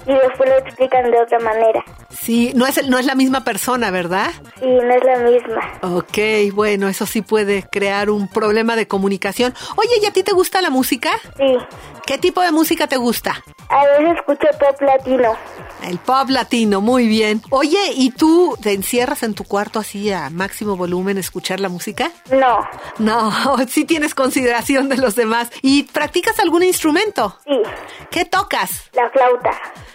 y 0.06 0.14
después 0.14 0.48
lo 0.48 0.56
explican 0.58 1.10
de 1.10 1.20
otra 1.20 1.38
manera. 1.40 1.84
Sí, 2.10 2.52
no 2.54 2.66
es, 2.66 2.78
el- 2.78 2.88
no 2.88 2.98
es 2.98 3.04
la 3.06 3.14
misma 3.16 3.42
persona, 3.44 3.90
¿verdad? 3.90 4.30
Y 4.62 4.66
no 4.66 4.94
es 4.94 5.04
la 5.04 5.16
misma. 5.18 5.60
Ok, 5.82 6.18
bueno, 6.54 6.88
eso 6.88 7.04
sí 7.06 7.20
puede 7.22 7.64
crear 7.70 8.08
un 8.08 8.28
problema 8.28 8.76
de 8.76 8.86
comunicación. 8.88 9.52
Oye, 9.76 9.90
¿y 10.00 10.06
a 10.06 10.12
ti 10.12 10.22
te 10.22 10.32
gusta 10.32 10.62
la 10.62 10.70
música? 10.70 11.10
Sí, 11.36 11.56
¿Qué 12.06 12.18
tipo 12.18 12.40
de 12.40 12.52
música 12.52 12.86
te 12.86 12.96
gusta? 12.96 13.42
a 13.68 13.84
veces 13.98 14.16
escucho 14.16 14.46
pop 14.60 14.80
latino. 14.80 15.34
El 15.84 15.98
pop 15.98 16.28
latino, 16.30 16.80
muy 16.80 17.06
bien. 17.06 17.42
Oye, 17.50 17.78
¿y 17.94 18.10
tú 18.10 18.56
te 18.60 18.72
encierras 18.72 19.22
en 19.22 19.34
tu 19.34 19.44
cuarto 19.44 19.78
así 19.78 20.10
a 20.10 20.30
máximo 20.30 20.76
volumen 20.76 21.16
escuchar 21.18 21.60
la 21.60 21.68
música? 21.68 22.10
No, 22.32 22.66
No, 22.98 23.30
sí 23.68 23.84
tienes 23.84 24.14
consideración 24.14 24.88
de 24.88 24.96
los 24.96 25.14
demás. 25.14 25.50
¿Y 25.62 25.84
practicas 25.84 26.38
algún 26.40 26.62
instrumento? 26.64 27.38
sí, 27.46 27.52
¿Qué 28.10 28.24
tocas? 28.24 28.90
la 28.94 29.08
flauta. 29.10 29.50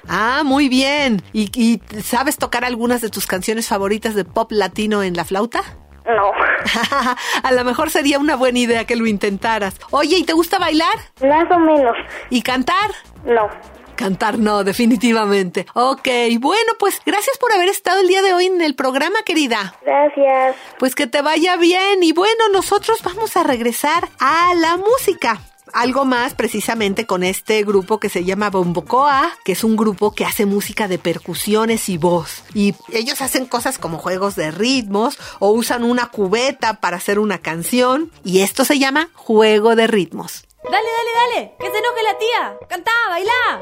Ah, 0.07 0.43
muy 0.45 0.69
bien. 0.69 1.21
¿Y, 1.33 1.49
y 1.59 1.81
sabes 2.01 2.37
tocar 2.37 2.63
algunas 2.63 3.01
de 3.01 3.09
tus 3.09 3.25
canciones 3.25 3.67
favoritas 3.67 4.15
de 4.15 4.23
pop 4.23 4.51
latino 4.51 5.03
en 5.03 5.15
la 5.17 5.25
flauta? 5.25 5.61
No, 6.05 6.31
a 7.43 7.51
lo 7.51 7.63
mejor 7.63 7.89
sería 7.91 8.17
una 8.17 8.35
buena 8.35 8.57
idea 8.59 8.85
que 8.85 8.95
lo 8.95 9.05
intentaras. 9.05 9.75
Oye, 9.91 10.17
¿y 10.17 10.23
te 10.23 10.33
gusta 10.33 10.57
bailar? 10.57 10.93
más 11.21 11.45
o 11.51 11.59
menos. 11.59 11.95
¿Y 12.29 12.41
cantar? 12.41 12.91
No. 13.23 13.47
Cantar 13.95 14.39
no, 14.39 14.63
definitivamente. 14.63 15.65
Ok, 15.73 16.07
bueno, 16.39 16.73
pues 16.79 17.01
gracias 17.05 17.37
por 17.37 17.53
haber 17.53 17.69
estado 17.69 18.01
el 18.01 18.07
día 18.07 18.21
de 18.21 18.33
hoy 18.33 18.45
en 18.45 18.61
el 18.61 18.75
programa, 18.75 19.19
querida. 19.25 19.75
Gracias. 19.83 20.55
Pues 20.79 20.95
que 20.95 21.07
te 21.07 21.21
vaya 21.21 21.55
bien 21.57 22.03
y 22.03 22.11
bueno, 22.13 22.49
nosotros 22.51 22.99
vamos 23.03 23.37
a 23.37 23.43
regresar 23.43 24.09
a 24.19 24.53
la 24.55 24.77
música. 24.77 25.41
Algo 25.73 26.03
más 26.03 26.33
precisamente 26.33 27.05
con 27.05 27.23
este 27.23 27.63
grupo 27.63 27.99
que 27.99 28.09
se 28.09 28.25
llama 28.25 28.49
Bombocoa, 28.49 29.31
que 29.45 29.53
es 29.53 29.63
un 29.63 29.77
grupo 29.77 30.11
que 30.11 30.25
hace 30.25 30.45
música 30.45 30.87
de 30.87 30.97
percusiones 30.97 31.87
y 31.87 31.97
voz. 31.97 32.43
Y 32.53 32.75
ellos 32.91 33.21
hacen 33.21 33.45
cosas 33.45 33.77
como 33.77 33.97
juegos 33.97 34.35
de 34.35 34.51
ritmos 34.51 35.17
o 35.39 35.51
usan 35.51 35.83
una 35.83 36.07
cubeta 36.07 36.81
para 36.81 36.97
hacer 36.97 37.19
una 37.19 37.37
canción. 37.37 38.11
Y 38.25 38.39
esto 38.41 38.65
se 38.65 38.79
llama 38.79 39.09
juego 39.13 39.75
de 39.75 39.87
ritmos. 39.87 40.43
Dale, 40.63 40.87
dale, 40.97 41.11
dale. 41.15 41.55
Que 41.59 41.71
se 41.71 41.77
enoje 41.77 42.03
la 42.03 42.17
tía. 42.17 42.57
Cantá, 42.67 42.91
bailá. 43.09 43.61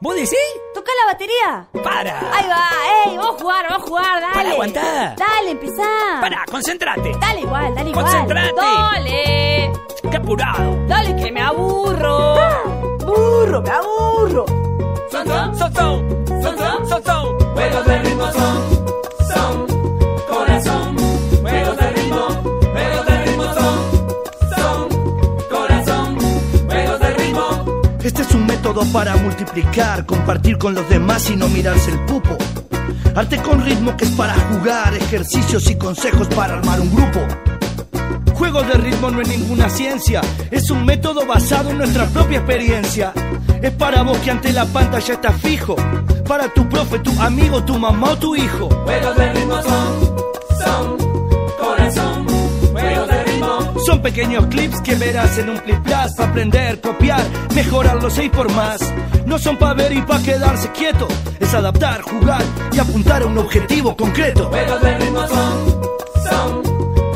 ¿Vos 0.00 0.14
decís? 0.14 0.38
Toca 0.74 0.90
la 1.00 1.12
batería. 1.12 1.68
¡Para! 1.82 2.18
Ahí 2.32 2.46
va, 2.48 2.68
ey, 3.06 3.16
vamos 3.16 3.36
a 3.36 3.38
jugar, 3.38 3.66
vamos 3.68 3.82
a 3.82 3.86
jugar, 3.86 4.20
dale. 4.20 4.34
Para, 4.34 4.50
aguantá. 4.52 5.14
Dale, 5.16 5.50
empezá. 5.50 6.20
¡Para! 6.20 6.44
¡Concentrate! 6.50 7.12
Dale 7.20 7.40
igual, 7.40 7.74
dale 7.74 7.90
igual. 7.90 8.04
Concentrate. 8.04 8.52
Dale. 8.54 9.72
¡Qué 10.10 10.16
apurado! 10.16 10.86
Dale, 10.86 11.16
que 11.16 11.32
me 11.32 11.42
aburro. 11.42 12.34
Burro, 13.04 13.62
me 13.62 13.70
aburro. 13.70 14.46
Son, 15.10 15.26
son, 15.26 15.54
son, 15.58 15.74
son, 15.74 16.42
son, 16.42 16.58
son, 16.58 16.88
son, 16.88 17.04
son. 17.04 17.17
Este 28.08 28.22
es 28.22 28.34
un 28.34 28.46
método 28.46 28.90
para 28.90 29.14
multiplicar, 29.16 30.06
compartir 30.06 30.56
con 30.56 30.74
los 30.74 30.88
demás 30.88 31.28
y 31.28 31.36
no 31.36 31.46
mirarse 31.48 31.90
el 31.90 32.00
pupo. 32.06 32.38
Arte 33.14 33.36
con 33.42 33.62
ritmo 33.62 33.94
que 33.98 34.06
es 34.06 34.10
para 34.12 34.32
jugar, 34.32 34.94
ejercicios 34.94 35.70
y 35.70 35.76
consejos 35.76 36.26
para 36.28 36.54
armar 36.54 36.80
un 36.80 36.90
grupo. 36.90 37.20
Juego 38.32 38.62
de 38.62 38.72
ritmo 38.78 39.10
no 39.10 39.20
es 39.20 39.28
ninguna 39.28 39.68
ciencia, 39.68 40.22
es 40.50 40.70
un 40.70 40.86
método 40.86 41.26
basado 41.26 41.68
en 41.68 41.76
nuestra 41.76 42.06
propia 42.06 42.38
experiencia. 42.38 43.12
Es 43.60 43.72
para 43.72 44.00
vos 44.00 44.16
que 44.20 44.30
ante 44.30 44.54
la 44.54 44.64
pantalla 44.64 45.12
estás 45.12 45.38
fijo, 45.42 45.76
para 46.26 46.48
tu 46.48 46.66
profe, 46.66 47.00
tu 47.00 47.12
amigo, 47.20 47.62
tu 47.62 47.78
mamá 47.78 48.12
o 48.12 48.16
tu 48.16 48.34
hijo. 48.34 48.70
Juegos 48.84 49.16
de 49.18 49.32
ritmo 49.34 49.62
son, 49.62 50.16
son, 50.64 51.17
Son 53.86 54.02
pequeños 54.02 54.46
clips 54.46 54.80
que 54.82 54.94
verás 54.96 55.38
en 55.38 55.50
un 55.50 55.56
clip 55.58 55.78
para 55.84 56.06
aprender, 56.18 56.80
copiar, 56.80 57.22
mejorar 57.54 58.02
los 58.02 58.12
seis 58.12 58.30
por 58.30 58.52
más. 58.52 58.80
No 59.26 59.38
son 59.38 59.56
para 59.56 59.74
ver 59.74 59.92
y 59.92 60.02
para 60.02 60.22
quedarse 60.22 60.70
quieto, 60.72 61.06
es 61.38 61.54
adaptar, 61.54 62.02
jugar 62.02 62.42
y 62.72 62.78
apuntar 62.78 63.22
a 63.22 63.26
un 63.26 63.38
objetivo 63.38 63.96
concreto. 63.96 64.48
Juegos 64.48 64.80
de 64.82 64.98
ritmo 64.98 65.26
son, 65.28 65.82
son, 66.28 66.62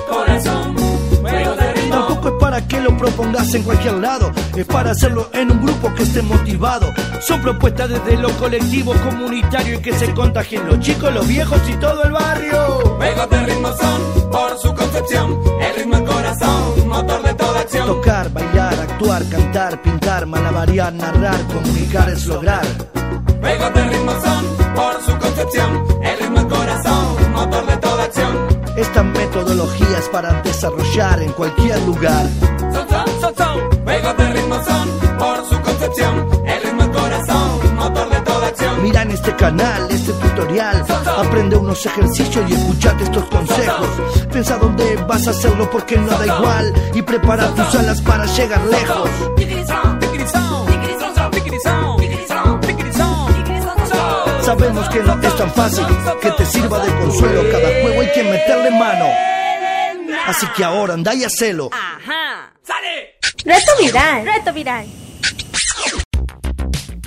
corazón. 0.08 0.76
Juegos 1.20 1.56
de 1.56 1.72
ritmo. 1.72 1.96
Tampoco 1.96 2.28
es 2.28 2.34
para 2.40 2.68
que 2.68 2.80
lo 2.80 2.96
propongas 2.96 3.54
en 3.54 3.62
cualquier 3.62 3.94
lado, 3.94 4.32
es 4.56 4.66
para 4.66 4.90
hacerlo 4.92 5.28
en 5.32 5.50
un 5.50 5.64
grupo 5.64 5.92
que 5.94 6.02
esté 6.04 6.22
motivado. 6.22 6.92
Son 7.20 7.40
propuestas 7.40 7.88
desde 7.88 8.16
lo 8.16 8.30
colectivo, 8.38 8.92
comunitario 9.04 9.78
y 9.78 9.82
que 9.82 9.92
se 9.92 10.12
contagien 10.14 10.66
los 10.66 10.80
chicos, 10.80 11.12
los 11.12 11.26
viejos 11.26 11.60
y 11.68 11.74
todo 11.74 12.04
el 12.04 12.12
barrio. 12.12 12.96
Juegos 12.96 13.30
de 13.30 13.46
ritmo 13.46 13.68
son, 13.68 14.30
por 14.30 14.58
su 14.58 14.74
concepción, 14.74 15.40
corazón, 16.32 16.88
motor 16.88 17.22
de 17.22 17.34
toda 17.34 17.60
acción. 17.60 17.86
Tocar, 17.86 18.32
bailar, 18.32 18.74
actuar, 18.74 19.28
cantar, 19.28 19.82
pintar, 19.82 20.26
malabarear, 20.26 20.92
narrar, 20.92 21.40
comunicar 21.48 22.08
es 22.10 22.26
lograr. 22.26 22.64
Juegos 23.40 23.74
de 23.74 23.88
ritmo 23.88 24.12
son, 24.12 24.74
por 24.74 25.02
su 25.02 25.18
concepción, 25.18 25.84
el 26.02 26.18
ritmo 26.18 26.40
el 26.40 26.48
corazón, 26.48 27.32
motor 27.32 27.66
de 27.66 27.76
toda 27.78 28.04
acción. 28.04 28.36
Esta 28.76 29.02
metodología 29.02 29.98
es 29.98 30.08
para 30.08 30.42
desarrollar 30.42 31.22
en 31.22 31.32
cualquier 31.32 31.80
lugar. 31.82 32.26
Son, 32.72 32.88
son, 32.88 33.20
son, 33.20 33.36
son. 33.36 33.84
Juegos 33.84 34.16
de 34.16 34.32
ritmo 34.32 34.54
son, 34.64 35.01
Mira 38.82 39.02
en 39.02 39.12
este 39.12 39.34
canal, 39.36 39.88
este 39.90 40.12
tutorial, 40.12 40.84
aprende 41.16 41.56
unos 41.56 41.86
ejercicios 41.86 42.50
y 42.50 42.52
escuchate 42.52 43.04
estos 43.04 43.24
consejos. 43.26 43.88
Piensa 44.32 44.58
dónde 44.58 44.96
vas 45.06 45.26
a 45.28 45.30
hacerlo 45.30 45.70
porque 45.70 45.96
no 45.96 46.10
da 46.10 46.26
igual 46.26 46.72
y 46.92 47.00
prepara 47.02 47.48
tus 47.54 47.74
alas 47.76 48.00
para 48.00 48.26
llegar 48.26 48.60
lejos. 48.66 49.10
Sabemos 54.42 54.88
que 54.88 54.98
no 55.00 55.22
es 55.22 55.36
tan 55.36 55.50
fácil 55.52 55.86
que 56.20 56.30
te 56.32 56.44
sirva 56.44 56.84
de 56.84 56.92
consuelo 56.98 57.42
cada 57.52 57.68
juego 57.82 58.00
hay 58.00 58.12
que 58.12 58.24
meterle 58.24 58.70
mano. 58.72 59.06
Así 60.26 60.46
que 60.56 60.64
ahora 60.64 60.94
anda 60.94 61.14
y 61.14 61.22
hacelo. 61.22 61.70
Reto 63.44 63.72
viral. 63.80 64.24
Reto 64.24 64.52
viral. 64.52 65.01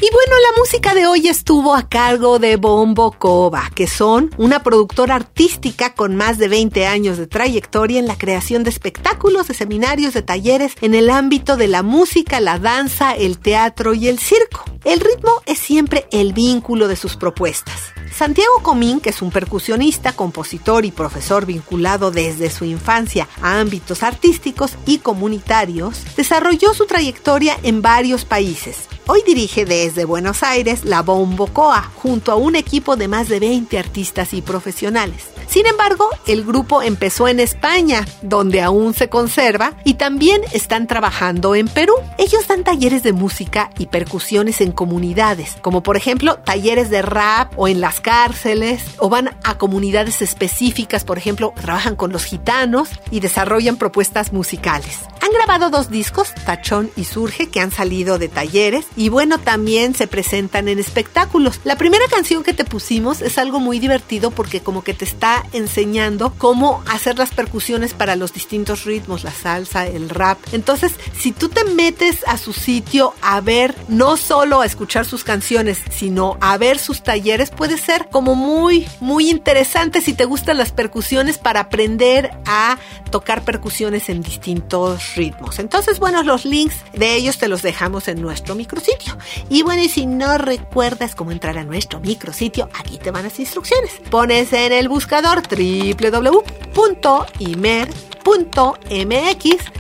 Y 0.06 0.10
bueno, 0.12 0.36
la 0.40 0.60
música 0.60 0.94
de 0.94 1.08
hoy 1.08 1.28
estuvo 1.28 1.74
a 1.74 1.90
cargo 1.90 2.38
de 2.38 2.58
Bombo 2.58 3.12
Cova, 3.14 3.72
que 3.74 3.88
son 3.88 4.30
una 4.38 4.62
productora 4.62 5.16
artística 5.16 5.96
con 5.96 6.16
más 6.16 6.38
de 6.38 6.48
20 6.48 6.86
años 6.86 7.18
de 7.18 7.26
trayectoria 7.26 7.98
en 7.98 8.06
la 8.06 8.16
creación 8.16 8.64
de 8.64 8.70
espectáculos, 8.70 9.48
de 9.48 9.56
seminarios, 9.56 10.14
de 10.14 10.22
talleres 10.22 10.76
en 10.82 10.94
el 10.94 11.10
ámbito 11.10 11.58
de 11.58 11.70
la 11.70 11.82
música, 11.82 12.40
la 12.40 12.60
danza, 12.60 13.14
el 13.14 13.40
teatro 13.40 13.96
y 13.96 14.08
el 14.08 14.20
circo. 14.20 14.66
El 14.84 15.00
ritmo 15.00 15.42
es 15.48 15.58
siempre 15.58 16.08
el 16.12 16.34
vínculo 16.34 16.88
de 16.88 16.98
sus 16.98 17.16
propuestas. 17.16 17.96
Santiago 18.16 18.62
Comín, 18.62 19.02
que 19.02 19.10
es 19.10 19.24
un 19.24 19.32
percusionista, 19.32 20.14
compositor 20.14 20.86
y 20.86 20.92
profesor 20.92 21.48
vinculado 21.48 22.12
desde 22.12 22.52
su 22.52 22.64
infancia 22.64 23.28
a 23.42 23.60
ámbitos 23.60 24.04
artísticos 24.04 24.76
y 24.86 25.00
comunitarios, 25.00 26.04
desarrolló 26.16 26.76
su 26.76 26.86
trayectoria 26.86 27.58
en 27.64 27.82
varios 27.82 28.24
países. 28.24 28.88
Hoy 29.08 29.22
dirige 29.24 29.66
desde 29.66 30.04
Buenos 30.04 30.42
Aires 30.42 30.84
la 30.84 31.04
Bombocoa 31.04 31.92
junto 31.96 32.32
a 32.32 32.36
un 32.36 32.56
equipo 32.56 32.96
de 32.96 33.08
más 33.08 33.30
de 33.30 33.40
20 33.40 33.78
artistas 33.78 34.34
y 34.34 34.42
profesionales. 34.42 35.28
Sin 35.48 35.68
embargo, 35.68 36.10
el 36.26 36.44
grupo 36.44 36.82
empezó 36.82 37.28
en 37.28 37.40
España, 37.40 38.06
donde 38.24 38.64
aún 38.64 38.96
se 38.96 39.08
conserva, 39.08 39.74
y 39.84 39.94
también 39.94 40.42
están 40.54 40.88
trabajando 40.88 41.54
en 41.54 41.68
Perú. 41.68 41.94
Ellos 42.18 42.48
dan 42.48 42.64
talleres 42.64 43.04
de 43.04 43.14
música 43.14 43.70
y 43.78 43.86
percusiones 43.86 44.60
en 44.60 44.72
comunidades, 44.72 45.56
como 45.62 45.84
por 45.84 45.98
ejemplo 45.98 46.40
talleres 46.40 46.90
de 46.90 47.04
rap 47.04 47.54
o 47.58 47.68
en 47.68 47.82
las 47.82 48.02
cárceles, 48.02 48.84
o 48.98 49.08
van 49.08 49.38
a 49.44 49.58
comunidades 49.60 50.24
específicas, 50.24 51.04
por 51.04 51.20
ejemplo, 51.20 51.54
trabajan 51.62 51.96
con 51.96 52.12
los 52.12 52.26
gitanos 52.26 52.90
y 53.12 53.20
desarrollan 53.20 53.78
propuestas 53.78 54.34
musicales. 54.34 55.02
Han 55.22 55.32
grabado 55.32 55.70
dos 55.70 55.90
discos, 55.90 56.34
Tachón 56.46 56.92
y 56.96 57.06
Surge, 57.06 57.50
que 57.50 57.60
han 57.60 57.72
salido 57.72 58.20
de 58.20 58.28
talleres, 58.28 58.86
y 58.96 59.10
bueno, 59.10 59.40
también 59.40 59.94
se 59.94 60.08
presentan 60.08 60.68
en 60.68 60.80
espectáculos. 60.80 61.60
La 61.64 61.78
primera 61.78 62.06
canción 62.08 62.44
que 62.44 62.54
te 62.54 62.66
pusimos 62.66 63.22
es 63.22 63.38
algo 63.38 63.60
muy 63.60 63.80
divertido 63.80 64.32
porque 64.32 64.62
como 64.62 64.84
que 64.84 64.94
te 64.94 65.06
está 65.06 65.44
enseñando 65.54 66.34
cómo 66.38 66.84
hacer 66.88 67.18
las 67.18 67.32
percusiones 67.32 67.94
para 67.94 68.16
los 68.16 68.34
distintos 68.34 68.86
ritmos, 68.86 69.24
la 69.24 69.32
salsa, 69.32 69.88
el 69.88 70.10
rap. 70.10 70.38
Entonces, 70.52 70.94
si 71.20 71.32
tú 71.32 71.50
te 71.50 71.64
metes 71.64 72.24
a 72.28 72.38
su 72.38 72.54
sitio 72.54 73.14
a 73.22 73.42
ver, 73.42 73.76
no 73.88 74.18
solo 74.18 74.62
a 74.62 74.66
escuchar 74.66 75.06
sus 75.06 75.24
canciones, 75.24 75.80
sino 75.92 76.38
a 76.42 76.58
ver 76.58 76.80
sus 76.80 77.04
talleres, 77.04 77.52
puede 77.52 77.78
ser 77.78 78.08
como 78.10 78.36
muy, 78.36 78.88
muy 79.00 79.30
interesante 79.30 80.02
si 80.02 80.14
te 80.14 80.26
gustan 80.26 80.58
las 80.58 80.72
percusiones 80.72 81.38
para 81.38 81.62
aprender 81.62 82.32
a 82.46 82.78
tocar 83.12 83.44
percusiones 83.44 84.10
en 84.10 84.22
distintos 84.22 85.16
ritmos. 85.16 85.60
Entonces, 85.60 86.00
bueno, 86.00 86.24
los 86.24 86.46
links 86.46 86.76
de 86.94 87.16
ellos 87.16 87.38
te 87.38 87.48
los 87.48 87.62
dejamos 87.62 88.08
en 88.08 88.22
nuestro 88.22 88.56
micrositio. 88.86 89.18
Y 89.50 89.64
bueno, 89.64 89.84
y 89.84 89.90
si 89.90 90.06
no 90.06 90.38
recuerdas 90.38 91.16
cómo 91.16 91.32
entrar 91.32 91.58
a 91.58 91.64
nuestro 91.64 92.00
micrositio, 92.00 92.70
aquí 92.80 92.98
te 92.98 93.12
van 93.12 93.24
las 93.24 93.40
instrucciones. 93.40 93.92
Pones 94.10 94.54
en 94.54 94.72
el 94.72 94.90
buscador 94.90 95.42
www.imer.mx 95.48 96.66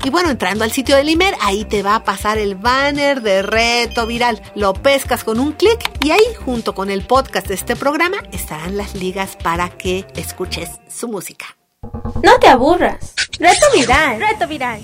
y 0.03 0.09
bueno, 0.09 0.29
entrando 0.29 0.63
al 0.63 0.71
sitio 0.71 0.95
del 0.95 1.09
IMER, 1.09 1.35
ahí 1.41 1.65
te 1.65 1.83
va 1.83 1.95
a 1.95 2.03
pasar 2.03 2.37
el 2.37 2.55
banner 2.55 3.21
de 3.21 3.41
reto 3.41 4.05
viral. 4.07 4.41
Lo 4.55 4.73
pescas 4.73 5.23
con 5.23 5.39
un 5.39 5.53
clic 5.53 5.79
y 6.03 6.11
ahí 6.11 6.35
junto 6.43 6.75
con 6.75 6.89
el 6.89 7.05
podcast 7.05 7.47
de 7.47 7.55
este 7.55 7.75
programa 7.75 8.17
estarán 8.31 8.77
las 8.77 8.95
ligas 8.95 9.35
para 9.35 9.69
que 9.69 10.05
escuches 10.15 10.69
su 10.89 11.07
música. 11.07 11.45
No 12.23 12.39
te 12.39 12.47
aburras. 12.47 13.13
Reto 13.39 13.65
viral. 13.73 14.19
Reto 14.19 14.47
viral. 14.47 14.81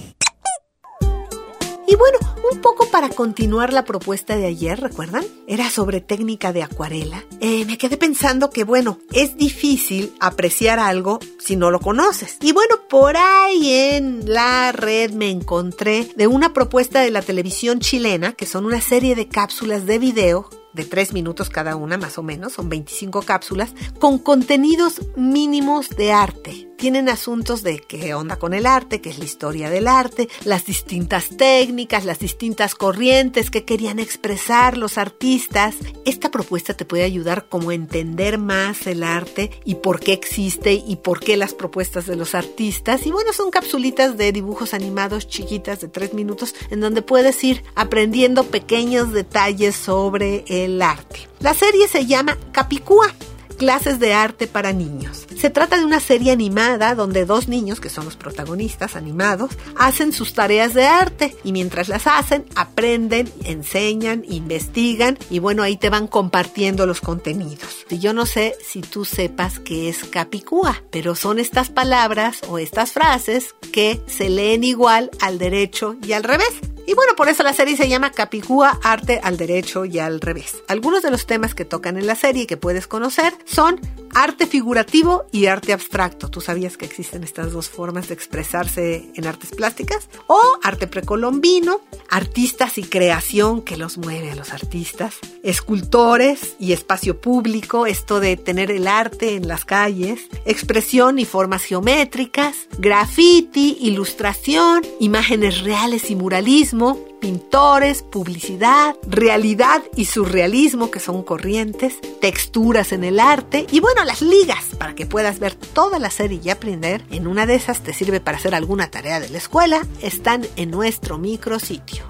Y 1.91 1.95
bueno, 1.95 2.19
un 2.49 2.61
poco 2.61 2.89
para 2.89 3.09
continuar 3.09 3.73
la 3.73 3.83
propuesta 3.83 4.37
de 4.37 4.45
ayer, 4.45 4.79
¿recuerdan? 4.79 5.25
Era 5.45 5.69
sobre 5.69 5.99
técnica 5.99 6.53
de 6.53 6.63
acuarela. 6.63 7.25
Eh, 7.41 7.65
me 7.65 7.77
quedé 7.77 7.97
pensando 7.97 8.49
que, 8.49 8.63
bueno, 8.63 8.97
es 9.11 9.35
difícil 9.35 10.13
apreciar 10.21 10.79
algo 10.79 11.19
si 11.37 11.57
no 11.57 11.69
lo 11.69 11.81
conoces. 11.81 12.37
Y 12.39 12.53
bueno, 12.53 12.87
por 12.87 13.17
ahí 13.17 13.73
en 13.73 14.31
la 14.31 14.71
red 14.71 15.11
me 15.11 15.31
encontré 15.31 16.07
de 16.15 16.27
una 16.27 16.53
propuesta 16.53 17.01
de 17.01 17.11
la 17.11 17.21
televisión 17.21 17.81
chilena, 17.81 18.31
que 18.31 18.45
son 18.45 18.65
una 18.65 18.79
serie 18.79 19.13
de 19.13 19.27
cápsulas 19.27 19.85
de 19.85 19.99
video 19.99 20.49
de 20.71 20.85
3 20.85 21.11
minutos 21.11 21.49
cada 21.49 21.75
una, 21.75 21.97
más 21.97 22.17
o 22.17 22.23
menos, 22.23 22.53
son 22.53 22.69
25 22.69 23.23
cápsulas, 23.23 23.73
con 23.99 24.17
contenidos 24.17 25.01
mínimos 25.17 25.89
de 25.89 26.13
arte. 26.13 26.70
Tienen 26.81 27.09
asuntos 27.09 27.61
de 27.61 27.77
qué 27.77 28.15
onda 28.15 28.37
con 28.37 28.55
el 28.55 28.65
arte, 28.65 29.01
qué 29.01 29.11
es 29.11 29.19
la 29.19 29.25
historia 29.25 29.69
del 29.69 29.87
arte, 29.87 30.29
las 30.45 30.65
distintas 30.65 31.29
técnicas, 31.37 32.05
las 32.05 32.17
distintas 32.17 32.73
corrientes 32.73 33.51
que 33.51 33.65
querían 33.65 33.99
expresar 33.99 34.79
los 34.79 34.97
artistas. 34.97 35.75
Esta 36.05 36.31
propuesta 36.31 36.73
te 36.73 36.85
puede 36.85 37.03
ayudar 37.03 37.47
como 37.49 37.69
a 37.69 37.75
entender 37.75 38.39
más 38.39 38.87
el 38.87 39.03
arte 39.03 39.51
y 39.63 39.75
por 39.75 39.99
qué 39.99 40.13
existe 40.13 40.73
y 40.73 40.95
por 40.95 41.19
qué 41.19 41.37
las 41.37 41.53
propuestas 41.53 42.07
de 42.07 42.15
los 42.15 42.33
artistas. 42.33 43.05
Y 43.05 43.11
bueno, 43.11 43.31
son 43.31 43.51
capsulitas 43.51 44.17
de 44.17 44.31
dibujos 44.31 44.73
animados 44.73 45.27
chiquitas 45.27 45.81
de 45.81 45.87
3 45.87 46.15
minutos 46.15 46.55
en 46.71 46.79
donde 46.79 47.03
puedes 47.03 47.43
ir 47.43 47.63
aprendiendo 47.75 48.45
pequeños 48.45 49.11
detalles 49.13 49.75
sobre 49.75 50.45
el 50.47 50.81
arte. 50.81 51.27
La 51.41 51.53
serie 51.53 51.87
se 51.87 52.07
llama 52.07 52.39
Capicúa 52.51 53.13
clases 53.61 53.99
de 53.99 54.15
arte 54.15 54.47
para 54.47 54.73
niños. 54.73 55.27
Se 55.37 55.51
trata 55.51 55.77
de 55.77 55.85
una 55.85 55.99
serie 55.99 56.31
animada 56.31 56.95
donde 56.95 57.25
dos 57.25 57.47
niños, 57.47 57.79
que 57.79 57.89
son 57.89 58.05
los 58.05 58.15
protagonistas 58.15 58.95
animados, 58.95 59.51
hacen 59.77 60.13
sus 60.13 60.33
tareas 60.33 60.73
de 60.73 60.87
arte 60.87 61.35
y 61.43 61.51
mientras 61.51 61.87
las 61.87 62.07
hacen 62.07 62.43
aprenden, 62.55 63.31
enseñan, 63.43 64.23
investigan 64.27 65.19
y 65.29 65.37
bueno, 65.37 65.61
ahí 65.61 65.77
te 65.77 65.91
van 65.91 66.07
compartiendo 66.07 66.87
los 66.87 67.01
contenidos. 67.01 67.85
Y 67.91 67.99
yo 67.99 68.13
no 68.13 68.25
sé 68.25 68.55
si 68.65 68.81
tú 68.81 69.05
sepas 69.05 69.59
qué 69.59 69.89
es 69.89 70.05
capicúa, 70.05 70.81
pero 70.89 71.13
son 71.13 71.37
estas 71.37 71.69
palabras 71.69 72.39
o 72.49 72.57
estas 72.57 72.93
frases 72.93 73.53
que 73.71 74.01
se 74.07 74.31
leen 74.31 74.63
igual 74.63 75.11
al 75.21 75.37
derecho 75.37 75.97
y 76.01 76.13
al 76.13 76.23
revés. 76.23 76.70
Y 76.91 76.93
bueno, 76.93 77.15
por 77.15 77.29
eso 77.29 77.41
la 77.43 77.53
serie 77.53 77.77
se 77.77 77.87
llama 77.87 78.11
Capicúa, 78.11 78.77
arte 78.83 79.21
al 79.23 79.37
derecho 79.37 79.85
y 79.85 79.97
al 79.97 80.19
revés. 80.19 80.61
Algunos 80.67 81.01
de 81.01 81.09
los 81.09 81.25
temas 81.25 81.55
que 81.55 81.63
tocan 81.63 81.95
en 81.95 82.05
la 82.05 82.15
serie 82.15 82.43
y 82.43 82.47
que 82.47 82.57
puedes 82.57 82.85
conocer 82.85 83.33
son 83.45 83.79
arte 84.13 84.45
figurativo 84.45 85.23
y 85.31 85.45
arte 85.45 85.71
abstracto. 85.71 86.29
¿Tú 86.29 86.41
sabías 86.41 86.75
que 86.75 86.83
existen 86.83 87.23
estas 87.23 87.53
dos 87.53 87.69
formas 87.69 88.09
de 88.09 88.13
expresarse 88.13 89.09
en 89.15 89.25
artes 89.25 89.51
plásticas? 89.51 90.09
O 90.27 90.37
arte 90.63 90.85
precolombino, 90.85 91.79
artistas 92.09 92.77
y 92.77 92.83
creación 92.83 93.61
que 93.61 93.77
los 93.77 93.97
mueve 93.97 94.31
a 94.31 94.35
los 94.35 94.51
artistas, 94.51 95.15
escultores 95.43 96.57
y 96.59 96.73
espacio 96.73 97.21
público, 97.21 97.85
esto 97.85 98.19
de 98.19 98.35
tener 98.35 98.69
el 98.69 98.85
arte 98.85 99.35
en 99.35 99.47
las 99.47 99.63
calles, 99.63 100.27
expresión 100.43 101.19
y 101.19 101.23
formas 101.25 101.63
geométricas, 101.63 102.67
graffiti, 102.79 103.77
ilustración, 103.79 104.81
imágenes 104.99 105.61
reales 105.61 106.11
y 106.11 106.17
muralismo, 106.17 106.80
pintores, 107.19 108.01
publicidad, 108.01 108.95
realidad 109.07 109.83
y 109.95 110.05
surrealismo 110.05 110.89
que 110.89 110.99
son 110.99 111.23
corrientes, 111.23 111.99
texturas 112.19 112.91
en 112.91 113.03
el 113.03 113.19
arte 113.19 113.67
y 113.71 113.79
bueno, 113.79 114.03
las 114.03 114.21
ligas 114.21 114.65
para 114.77 114.95
que 114.95 115.05
puedas 115.05 115.39
ver 115.39 115.53
toda 115.53 115.99
la 115.99 116.09
serie 116.09 116.41
y 116.43 116.49
aprender. 116.49 117.03
En 117.11 117.27
una 117.27 117.45
de 117.45 117.55
esas 117.55 117.81
te 117.81 117.93
sirve 117.93 118.19
para 118.19 118.37
hacer 118.37 118.55
alguna 118.55 118.89
tarea 118.89 119.19
de 119.19 119.29
la 119.29 119.37
escuela, 119.37 119.85
están 120.01 120.45
en 120.55 120.71
nuestro 120.71 121.17
micrositio. 121.17 122.05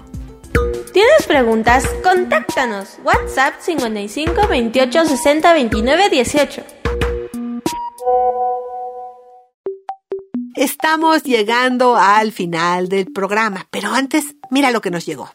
¿Tienes 0.92 1.26
preguntas? 1.26 1.84
Contáctanos. 2.02 2.98
WhatsApp 3.04 3.54
55 3.60 4.48
28 4.48 5.04
60 5.06 5.52
29 5.52 6.10
18. 6.10 6.62
Estamos 10.62 11.24
llegando 11.24 11.96
al 11.96 12.30
final 12.30 12.88
del 12.88 13.12
programa, 13.12 13.66
pero 13.72 13.88
antes, 13.88 14.36
mira 14.48 14.70
lo 14.70 14.80
que 14.80 14.92
nos 14.92 15.04
llegó. 15.04 15.28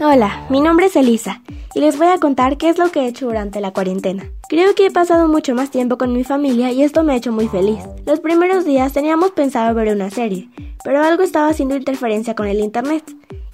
Hola, 0.00 0.44
mi 0.50 0.60
nombre 0.60 0.86
es 0.86 0.96
Elisa 0.96 1.42
y 1.74 1.78
les 1.78 1.96
voy 1.96 2.08
a 2.08 2.18
contar 2.18 2.56
qué 2.56 2.68
es 2.68 2.76
lo 2.76 2.90
que 2.90 3.02
he 3.02 3.06
hecho 3.06 3.26
durante 3.26 3.60
la 3.60 3.72
cuarentena. 3.72 4.24
Creo 4.48 4.74
que 4.74 4.86
he 4.86 4.90
pasado 4.90 5.28
mucho 5.28 5.54
más 5.54 5.70
tiempo 5.70 5.96
con 5.96 6.12
mi 6.12 6.24
familia 6.24 6.72
y 6.72 6.82
esto 6.82 7.04
me 7.04 7.12
ha 7.12 7.16
hecho 7.16 7.30
muy 7.30 7.46
feliz. 7.46 7.78
Los 8.04 8.18
primeros 8.18 8.64
días 8.64 8.92
teníamos 8.92 9.30
pensado 9.30 9.72
ver 9.76 9.94
una 9.94 10.10
serie, 10.10 10.50
pero 10.82 11.04
algo 11.04 11.22
estaba 11.22 11.46
haciendo 11.46 11.76
interferencia 11.76 12.34
con 12.34 12.48
el 12.48 12.58
internet 12.58 13.04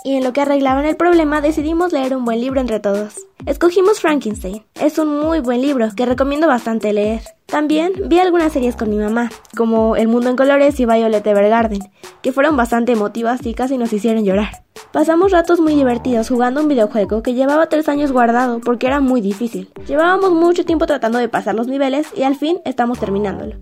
y 0.04 0.14
en 0.14 0.24
lo 0.24 0.32
que 0.32 0.40
arreglaban 0.40 0.84
el 0.84 0.96
problema 0.96 1.40
decidimos 1.40 1.92
leer 1.92 2.16
un 2.16 2.24
buen 2.24 2.40
libro 2.40 2.60
entre 2.60 2.80
todos. 2.80 3.26
Escogimos 3.46 4.00
Frankenstein. 4.00 4.62
Es 4.74 4.98
un 4.98 5.20
muy 5.20 5.40
buen 5.40 5.62
libro 5.62 5.88
que 5.96 6.06
recomiendo 6.06 6.46
bastante 6.46 6.92
leer. 6.92 7.22
También 7.46 7.92
vi 8.06 8.18
algunas 8.18 8.52
series 8.52 8.76
con 8.76 8.88
mi 8.88 8.96
mamá, 8.96 9.30
como 9.56 9.96
El 9.96 10.08
Mundo 10.08 10.30
en 10.30 10.36
Colores 10.36 10.78
y 10.80 10.86
Violet 10.86 11.26
Evergarden, 11.26 11.82
que 12.22 12.32
fueron 12.32 12.56
bastante 12.56 12.92
emotivas 12.92 13.44
y 13.44 13.54
casi 13.54 13.78
nos 13.78 13.92
hicieron 13.92 14.24
llorar. 14.24 14.62
Pasamos 14.92 15.32
ratos 15.32 15.60
muy 15.60 15.74
divertidos 15.74 16.28
jugando 16.28 16.60
un 16.60 16.68
videojuego 16.68 17.22
que 17.22 17.34
llevaba 17.34 17.68
tres 17.68 17.88
años 17.88 18.12
guardado 18.12 18.60
porque 18.60 18.86
era 18.86 19.00
muy 19.00 19.20
difícil. 19.20 19.70
Llevábamos 19.86 20.32
mucho 20.32 20.64
tiempo 20.64 20.86
tratando 20.86 21.18
de 21.18 21.28
pasar 21.28 21.54
los 21.54 21.66
niveles 21.66 22.08
y 22.16 22.22
al 22.22 22.36
fin 22.36 22.60
estamos 22.64 22.98
terminándolo. 22.98 23.56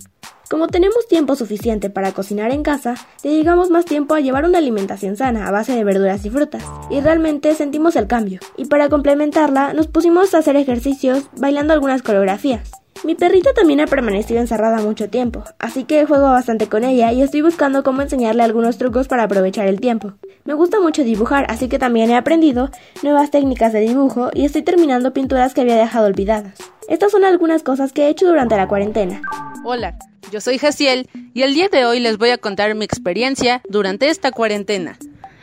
Como 0.51 0.67
tenemos 0.67 1.07
tiempo 1.07 1.37
suficiente 1.37 1.91
para 1.91 2.11
cocinar 2.11 2.51
en 2.51 2.65
casa, 2.65 2.97
dedicamos 3.23 3.71
más 3.71 3.85
tiempo 3.85 4.15
a 4.15 4.21
llevar 4.21 4.45
una 4.45 4.59
alimentación 4.59 5.17
sana 5.17 5.47
a 5.47 5.53
base 5.53 5.77
de 5.77 5.85
verduras 5.85 6.27
y 6.27 6.31
frutas, 6.31 6.65
y 6.91 7.01
realmente 7.01 7.55
sentimos 7.55 7.95
el 7.95 8.09
cambio. 8.09 8.41
Y 8.57 8.65
para 8.65 8.89
complementarla, 8.89 9.75
nos 9.75 9.87
pusimos 9.87 10.35
a 10.35 10.39
hacer 10.39 10.57
ejercicios 10.57 11.23
bailando 11.37 11.73
algunas 11.73 12.03
coreografías. 12.03 12.80
Mi 13.03 13.15
perrita 13.15 13.55
también 13.55 13.81
ha 13.81 13.87
permanecido 13.87 14.41
encerrada 14.41 14.83
mucho 14.83 15.09
tiempo, 15.09 15.43
así 15.59 15.85
que 15.85 16.05
juego 16.05 16.29
bastante 16.29 16.69
con 16.69 16.85
ella 16.85 17.13
y 17.13 17.23
estoy 17.23 17.41
buscando 17.41 17.83
cómo 17.83 18.03
enseñarle 18.03 18.43
algunos 18.43 18.77
trucos 18.77 19.09
para 19.09 19.23
aprovechar 19.23 19.67
el 19.69 19.81
tiempo. 19.81 20.13
Me 20.45 20.53
gusta 20.53 20.81
mucho 20.81 21.03
dibujar, 21.03 21.47
así 21.49 21.69
que 21.69 21.79
también 21.79 22.11
he 22.11 22.17
aprendido 22.17 22.71
nuevas 23.03 23.31
técnicas 23.31 23.73
de 23.73 23.81
dibujo 23.81 24.31
y 24.35 24.45
estoy 24.45 24.63
terminando 24.63 25.15
pinturas 25.15 25.55
que 25.55 25.63
había 25.63 25.77
dejado 25.77 26.07
olvidadas. 26.09 26.55
Estas 26.89 27.13
son 27.13 27.25
algunas 27.25 27.63
cosas 27.63 27.93
que 27.93 28.03
he 28.03 28.09
hecho 28.11 28.27
durante 28.27 28.57
la 28.57 28.69
cuarentena. 28.69 29.23
Hola, 29.65 29.97
yo 30.31 30.43
soy 30.43 30.59
Jaciel 30.59 31.09
y 31.33 31.41
el 31.41 31.55
día 31.55 31.71
de 31.71 31.87
hoy 31.87 32.01
les 32.01 32.19
voy 32.19 32.31
a 32.31 32.39
contar 32.39 32.75
mi 32.75 32.85
experiencia 32.85 33.63
durante 33.67 34.11
esta 34.11 34.31
cuarentena. 34.31 34.99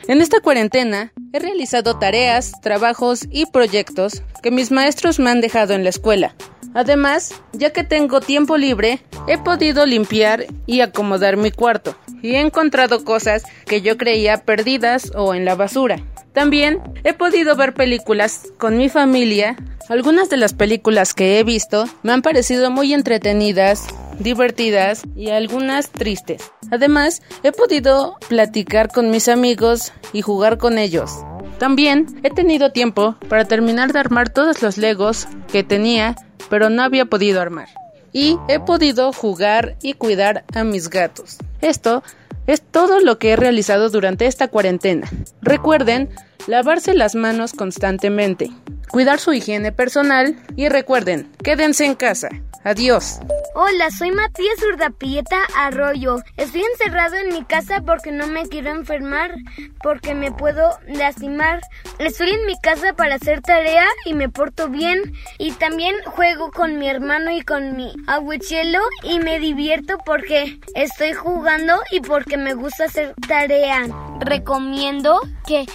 En 0.08 0.22
esta 0.22 0.42
cuarentena 0.42 1.12
he 1.34 1.40
realizado 1.40 1.98
tareas, 1.98 2.52
trabajos 2.62 3.28
y 3.32 3.48
proyectos 3.48 4.22
que 4.44 4.52
mis 4.52 4.72
maestros 4.72 5.18
me 5.18 5.32
han 5.32 5.42
dejado 5.42 5.74
en 5.74 5.84
la 5.84 5.90
escuela. 5.90 6.36
Además, 6.74 7.34
ya 7.54 7.72
que 7.72 7.84
tengo 7.84 8.22
tiempo 8.22 8.58
libre, 8.58 9.02
he 9.28 9.38
podido 9.38 9.86
limpiar 9.86 10.46
y 10.66 10.82
acomodar 10.82 11.38
mi 11.38 11.52
cuarto 11.52 11.96
y 12.22 12.36
he 12.36 12.40
encontrado 12.40 13.04
cosas 13.04 13.44
que 13.66 13.82
yo 13.82 13.98
creía 13.98 14.38
perdidas 14.38 15.12
o 15.16 15.34
en 15.34 15.46
la 15.46 15.56
basura. 15.56 16.00
También 16.34 16.82
he 17.04 17.14
podido 17.14 17.56
ver 17.56 17.74
películas 17.74 18.48
con 18.58 18.78
mi 18.78 18.90
familia. 18.90 19.56
Algunas 19.90 20.30
de 20.30 20.38
las 20.38 20.54
películas 20.54 21.14
que 21.14 21.40
he 21.40 21.44
visto 21.44 21.86
me 22.04 22.12
han 22.12 22.22
parecido 22.22 22.70
muy 22.70 22.94
entretenidas, 22.94 23.88
divertidas 24.20 25.04
y 25.16 25.30
algunas 25.30 25.90
tristes. 25.90 26.52
Además, 26.70 27.22
he 27.44 27.52
podido 27.52 28.18
platicar 28.28 28.90
con 28.90 29.10
mis 29.10 29.30
amigos 29.30 29.94
y 30.14 30.22
jugar 30.22 30.58
con 30.58 30.78
ellos. 30.78 31.12
También 31.60 32.08
he 32.24 32.30
tenido 32.30 32.72
tiempo 32.72 33.16
para 33.30 33.46
terminar 33.46 33.92
de 33.92 34.00
armar 34.00 34.30
todos 34.30 34.62
los 34.62 34.78
legos 34.78 35.28
que 35.52 35.64
tenía 35.64 36.16
pero 36.50 36.70
no 36.70 36.84
había 36.84 37.06
podido 37.06 37.42
armar. 37.42 37.68
Y 38.14 38.38
he 38.48 38.60
podido 38.60 39.12
jugar 39.14 39.76
y 39.82 39.94
cuidar 39.94 40.44
a 40.54 40.64
mis 40.64 40.90
gatos. 40.90 41.38
Esto 41.62 42.04
es 42.48 42.62
todo 42.62 43.00
lo 43.00 43.20
que 43.20 43.32
he 43.32 43.36
realizado 43.36 43.90
durante 43.90 44.26
esta 44.26 44.48
cuarentena. 44.48 45.10
Recuerden 45.42 46.10
lavarse 46.46 46.94
las 46.94 47.16
manos 47.16 47.54
constantemente, 47.54 48.52
cuidar 48.90 49.20
su 49.20 49.34
higiene 49.34 49.72
personal 49.72 50.38
y 50.56 50.70
recuerden, 50.70 51.32
quédense 51.44 51.86
en 51.86 51.96
casa. 51.96 52.30
Adiós. 52.64 53.20
Hola, 53.56 53.90
soy 53.92 54.12
Matías 54.12 54.62
Urdapieta 54.74 55.38
Arroyo. 55.56 56.18
Estoy 56.36 56.64
encerrado 56.64 57.16
en 57.16 57.30
mi 57.30 57.46
casa 57.46 57.82
porque 57.82 58.12
no 58.12 58.28
me 58.28 58.46
quiero 58.48 58.72
enfermar, 58.72 59.36
porque 59.82 60.14
me 60.14 60.32
puedo 60.34 60.78
lastimar. 60.86 61.62
Estoy 61.98 62.32
en 62.32 62.46
mi 62.46 62.60
casa 62.62 62.94
para 62.94 63.16
hacer 63.16 63.42
tarea 63.42 63.86
y 64.06 64.14
me 64.14 64.28
porto 64.28 64.68
bien. 64.68 65.14
Y 65.40 65.54
también 65.54 65.96
juego 66.06 66.52
con 66.52 66.78
mi 66.78 66.90
hermano 66.90 67.32
y 67.32 67.42
con 67.42 67.78
mi 67.78 67.94
abuelo 68.06 68.80
y 69.02 69.20
me 69.20 69.40
divierto 69.40 69.98
porque 70.06 70.60
estoy 70.76 71.14
jugando 71.14 71.80
y 71.90 72.02
porque 72.02 72.36
me 72.38 72.54
gusta 72.54 72.86
hacer 72.86 73.16
tarea. 73.28 73.88
Recomiendo 74.20 75.22
que 75.48 75.66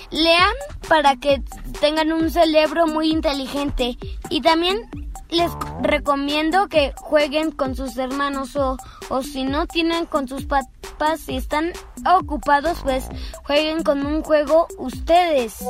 para 0.89 1.17
que 1.17 1.43
tengan 1.81 2.13
un 2.13 2.31
cerebro 2.31 2.87
muy 2.87 3.11
inteligente. 3.11 3.97
Y 4.29 4.41
también 4.41 4.89
les 5.31 5.51
recomiendo 5.83 6.69
que 6.69 6.93
jueguen 6.97 7.51
con 7.51 7.75
sus 7.75 7.97
hermanos 7.97 8.55
o, 8.57 8.77
o 9.09 9.23
si 9.23 9.45
no 9.45 9.67
tienen 9.67 10.07
con 10.07 10.29
sus 10.29 10.45
papás, 10.45 11.21
si 11.21 11.37
están 11.37 11.73
ocupados, 12.19 12.81
pues 12.83 13.09
jueguen 13.45 13.83
con 13.83 14.05
un 14.05 14.23
juego 14.23 14.69
ustedes. 14.79 15.65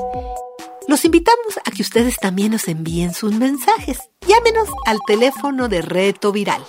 Los 0.88 1.04
invitamos 1.04 1.58
a 1.64 1.70
que 1.70 1.82
ustedes 1.82 2.16
también 2.16 2.52
nos 2.52 2.66
envíen 2.66 3.14
sus 3.14 3.32
mensajes. 3.32 3.98
Llámenos 4.26 4.68
al 4.84 4.98
teléfono 5.06 5.68
de 5.68 5.80
Reto 5.80 6.32
Viral. 6.32 6.62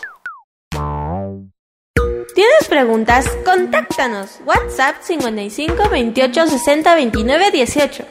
¿Tienes 2.36 2.68
preguntas? 2.68 3.30
Contáctanos. 3.46 4.40
WhatsApp 4.46 4.96
55 5.02 5.90
28 5.90 6.48
60 6.48 6.96
29 6.96 7.52
18. 7.52 8.06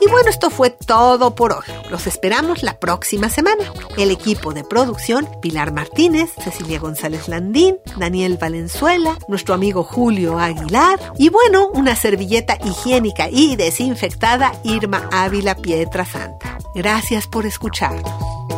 Y 0.00 0.08
bueno, 0.08 0.30
esto 0.30 0.50
fue 0.50 0.70
todo 0.70 1.34
por 1.34 1.52
hoy. 1.52 1.64
Los 1.90 2.06
esperamos 2.06 2.62
la 2.62 2.78
próxima 2.78 3.28
semana. 3.28 3.64
El 3.96 4.12
equipo 4.12 4.54
de 4.54 4.62
producción, 4.62 5.28
Pilar 5.42 5.72
Martínez, 5.72 6.30
Cecilia 6.42 6.78
González 6.78 7.26
Landín, 7.26 7.78
Daniel 7.96 8.38
Valenzuela, 8.40 9.18
nuestro 9.26 9.54
amigo 9.54 9.82
Julio 9.82 10.38
Aguilar 10.38 11.00
y 11.18 11.30
bueno, 11.30 11.68
una 11.74 11.96
servilleta 11.96 12.56
higiénica 12.64 13.28
y 13.28 13.56
desinfectada, 13.56 14.52
Irma 14.62 15.08
Ávila 15.10 15.56
Pietra 15.56 16.04
Santa. 16.04 16.58
Gracias 16.76 17.26
por 17.26 17.46
escucharnos. 17.46 18.57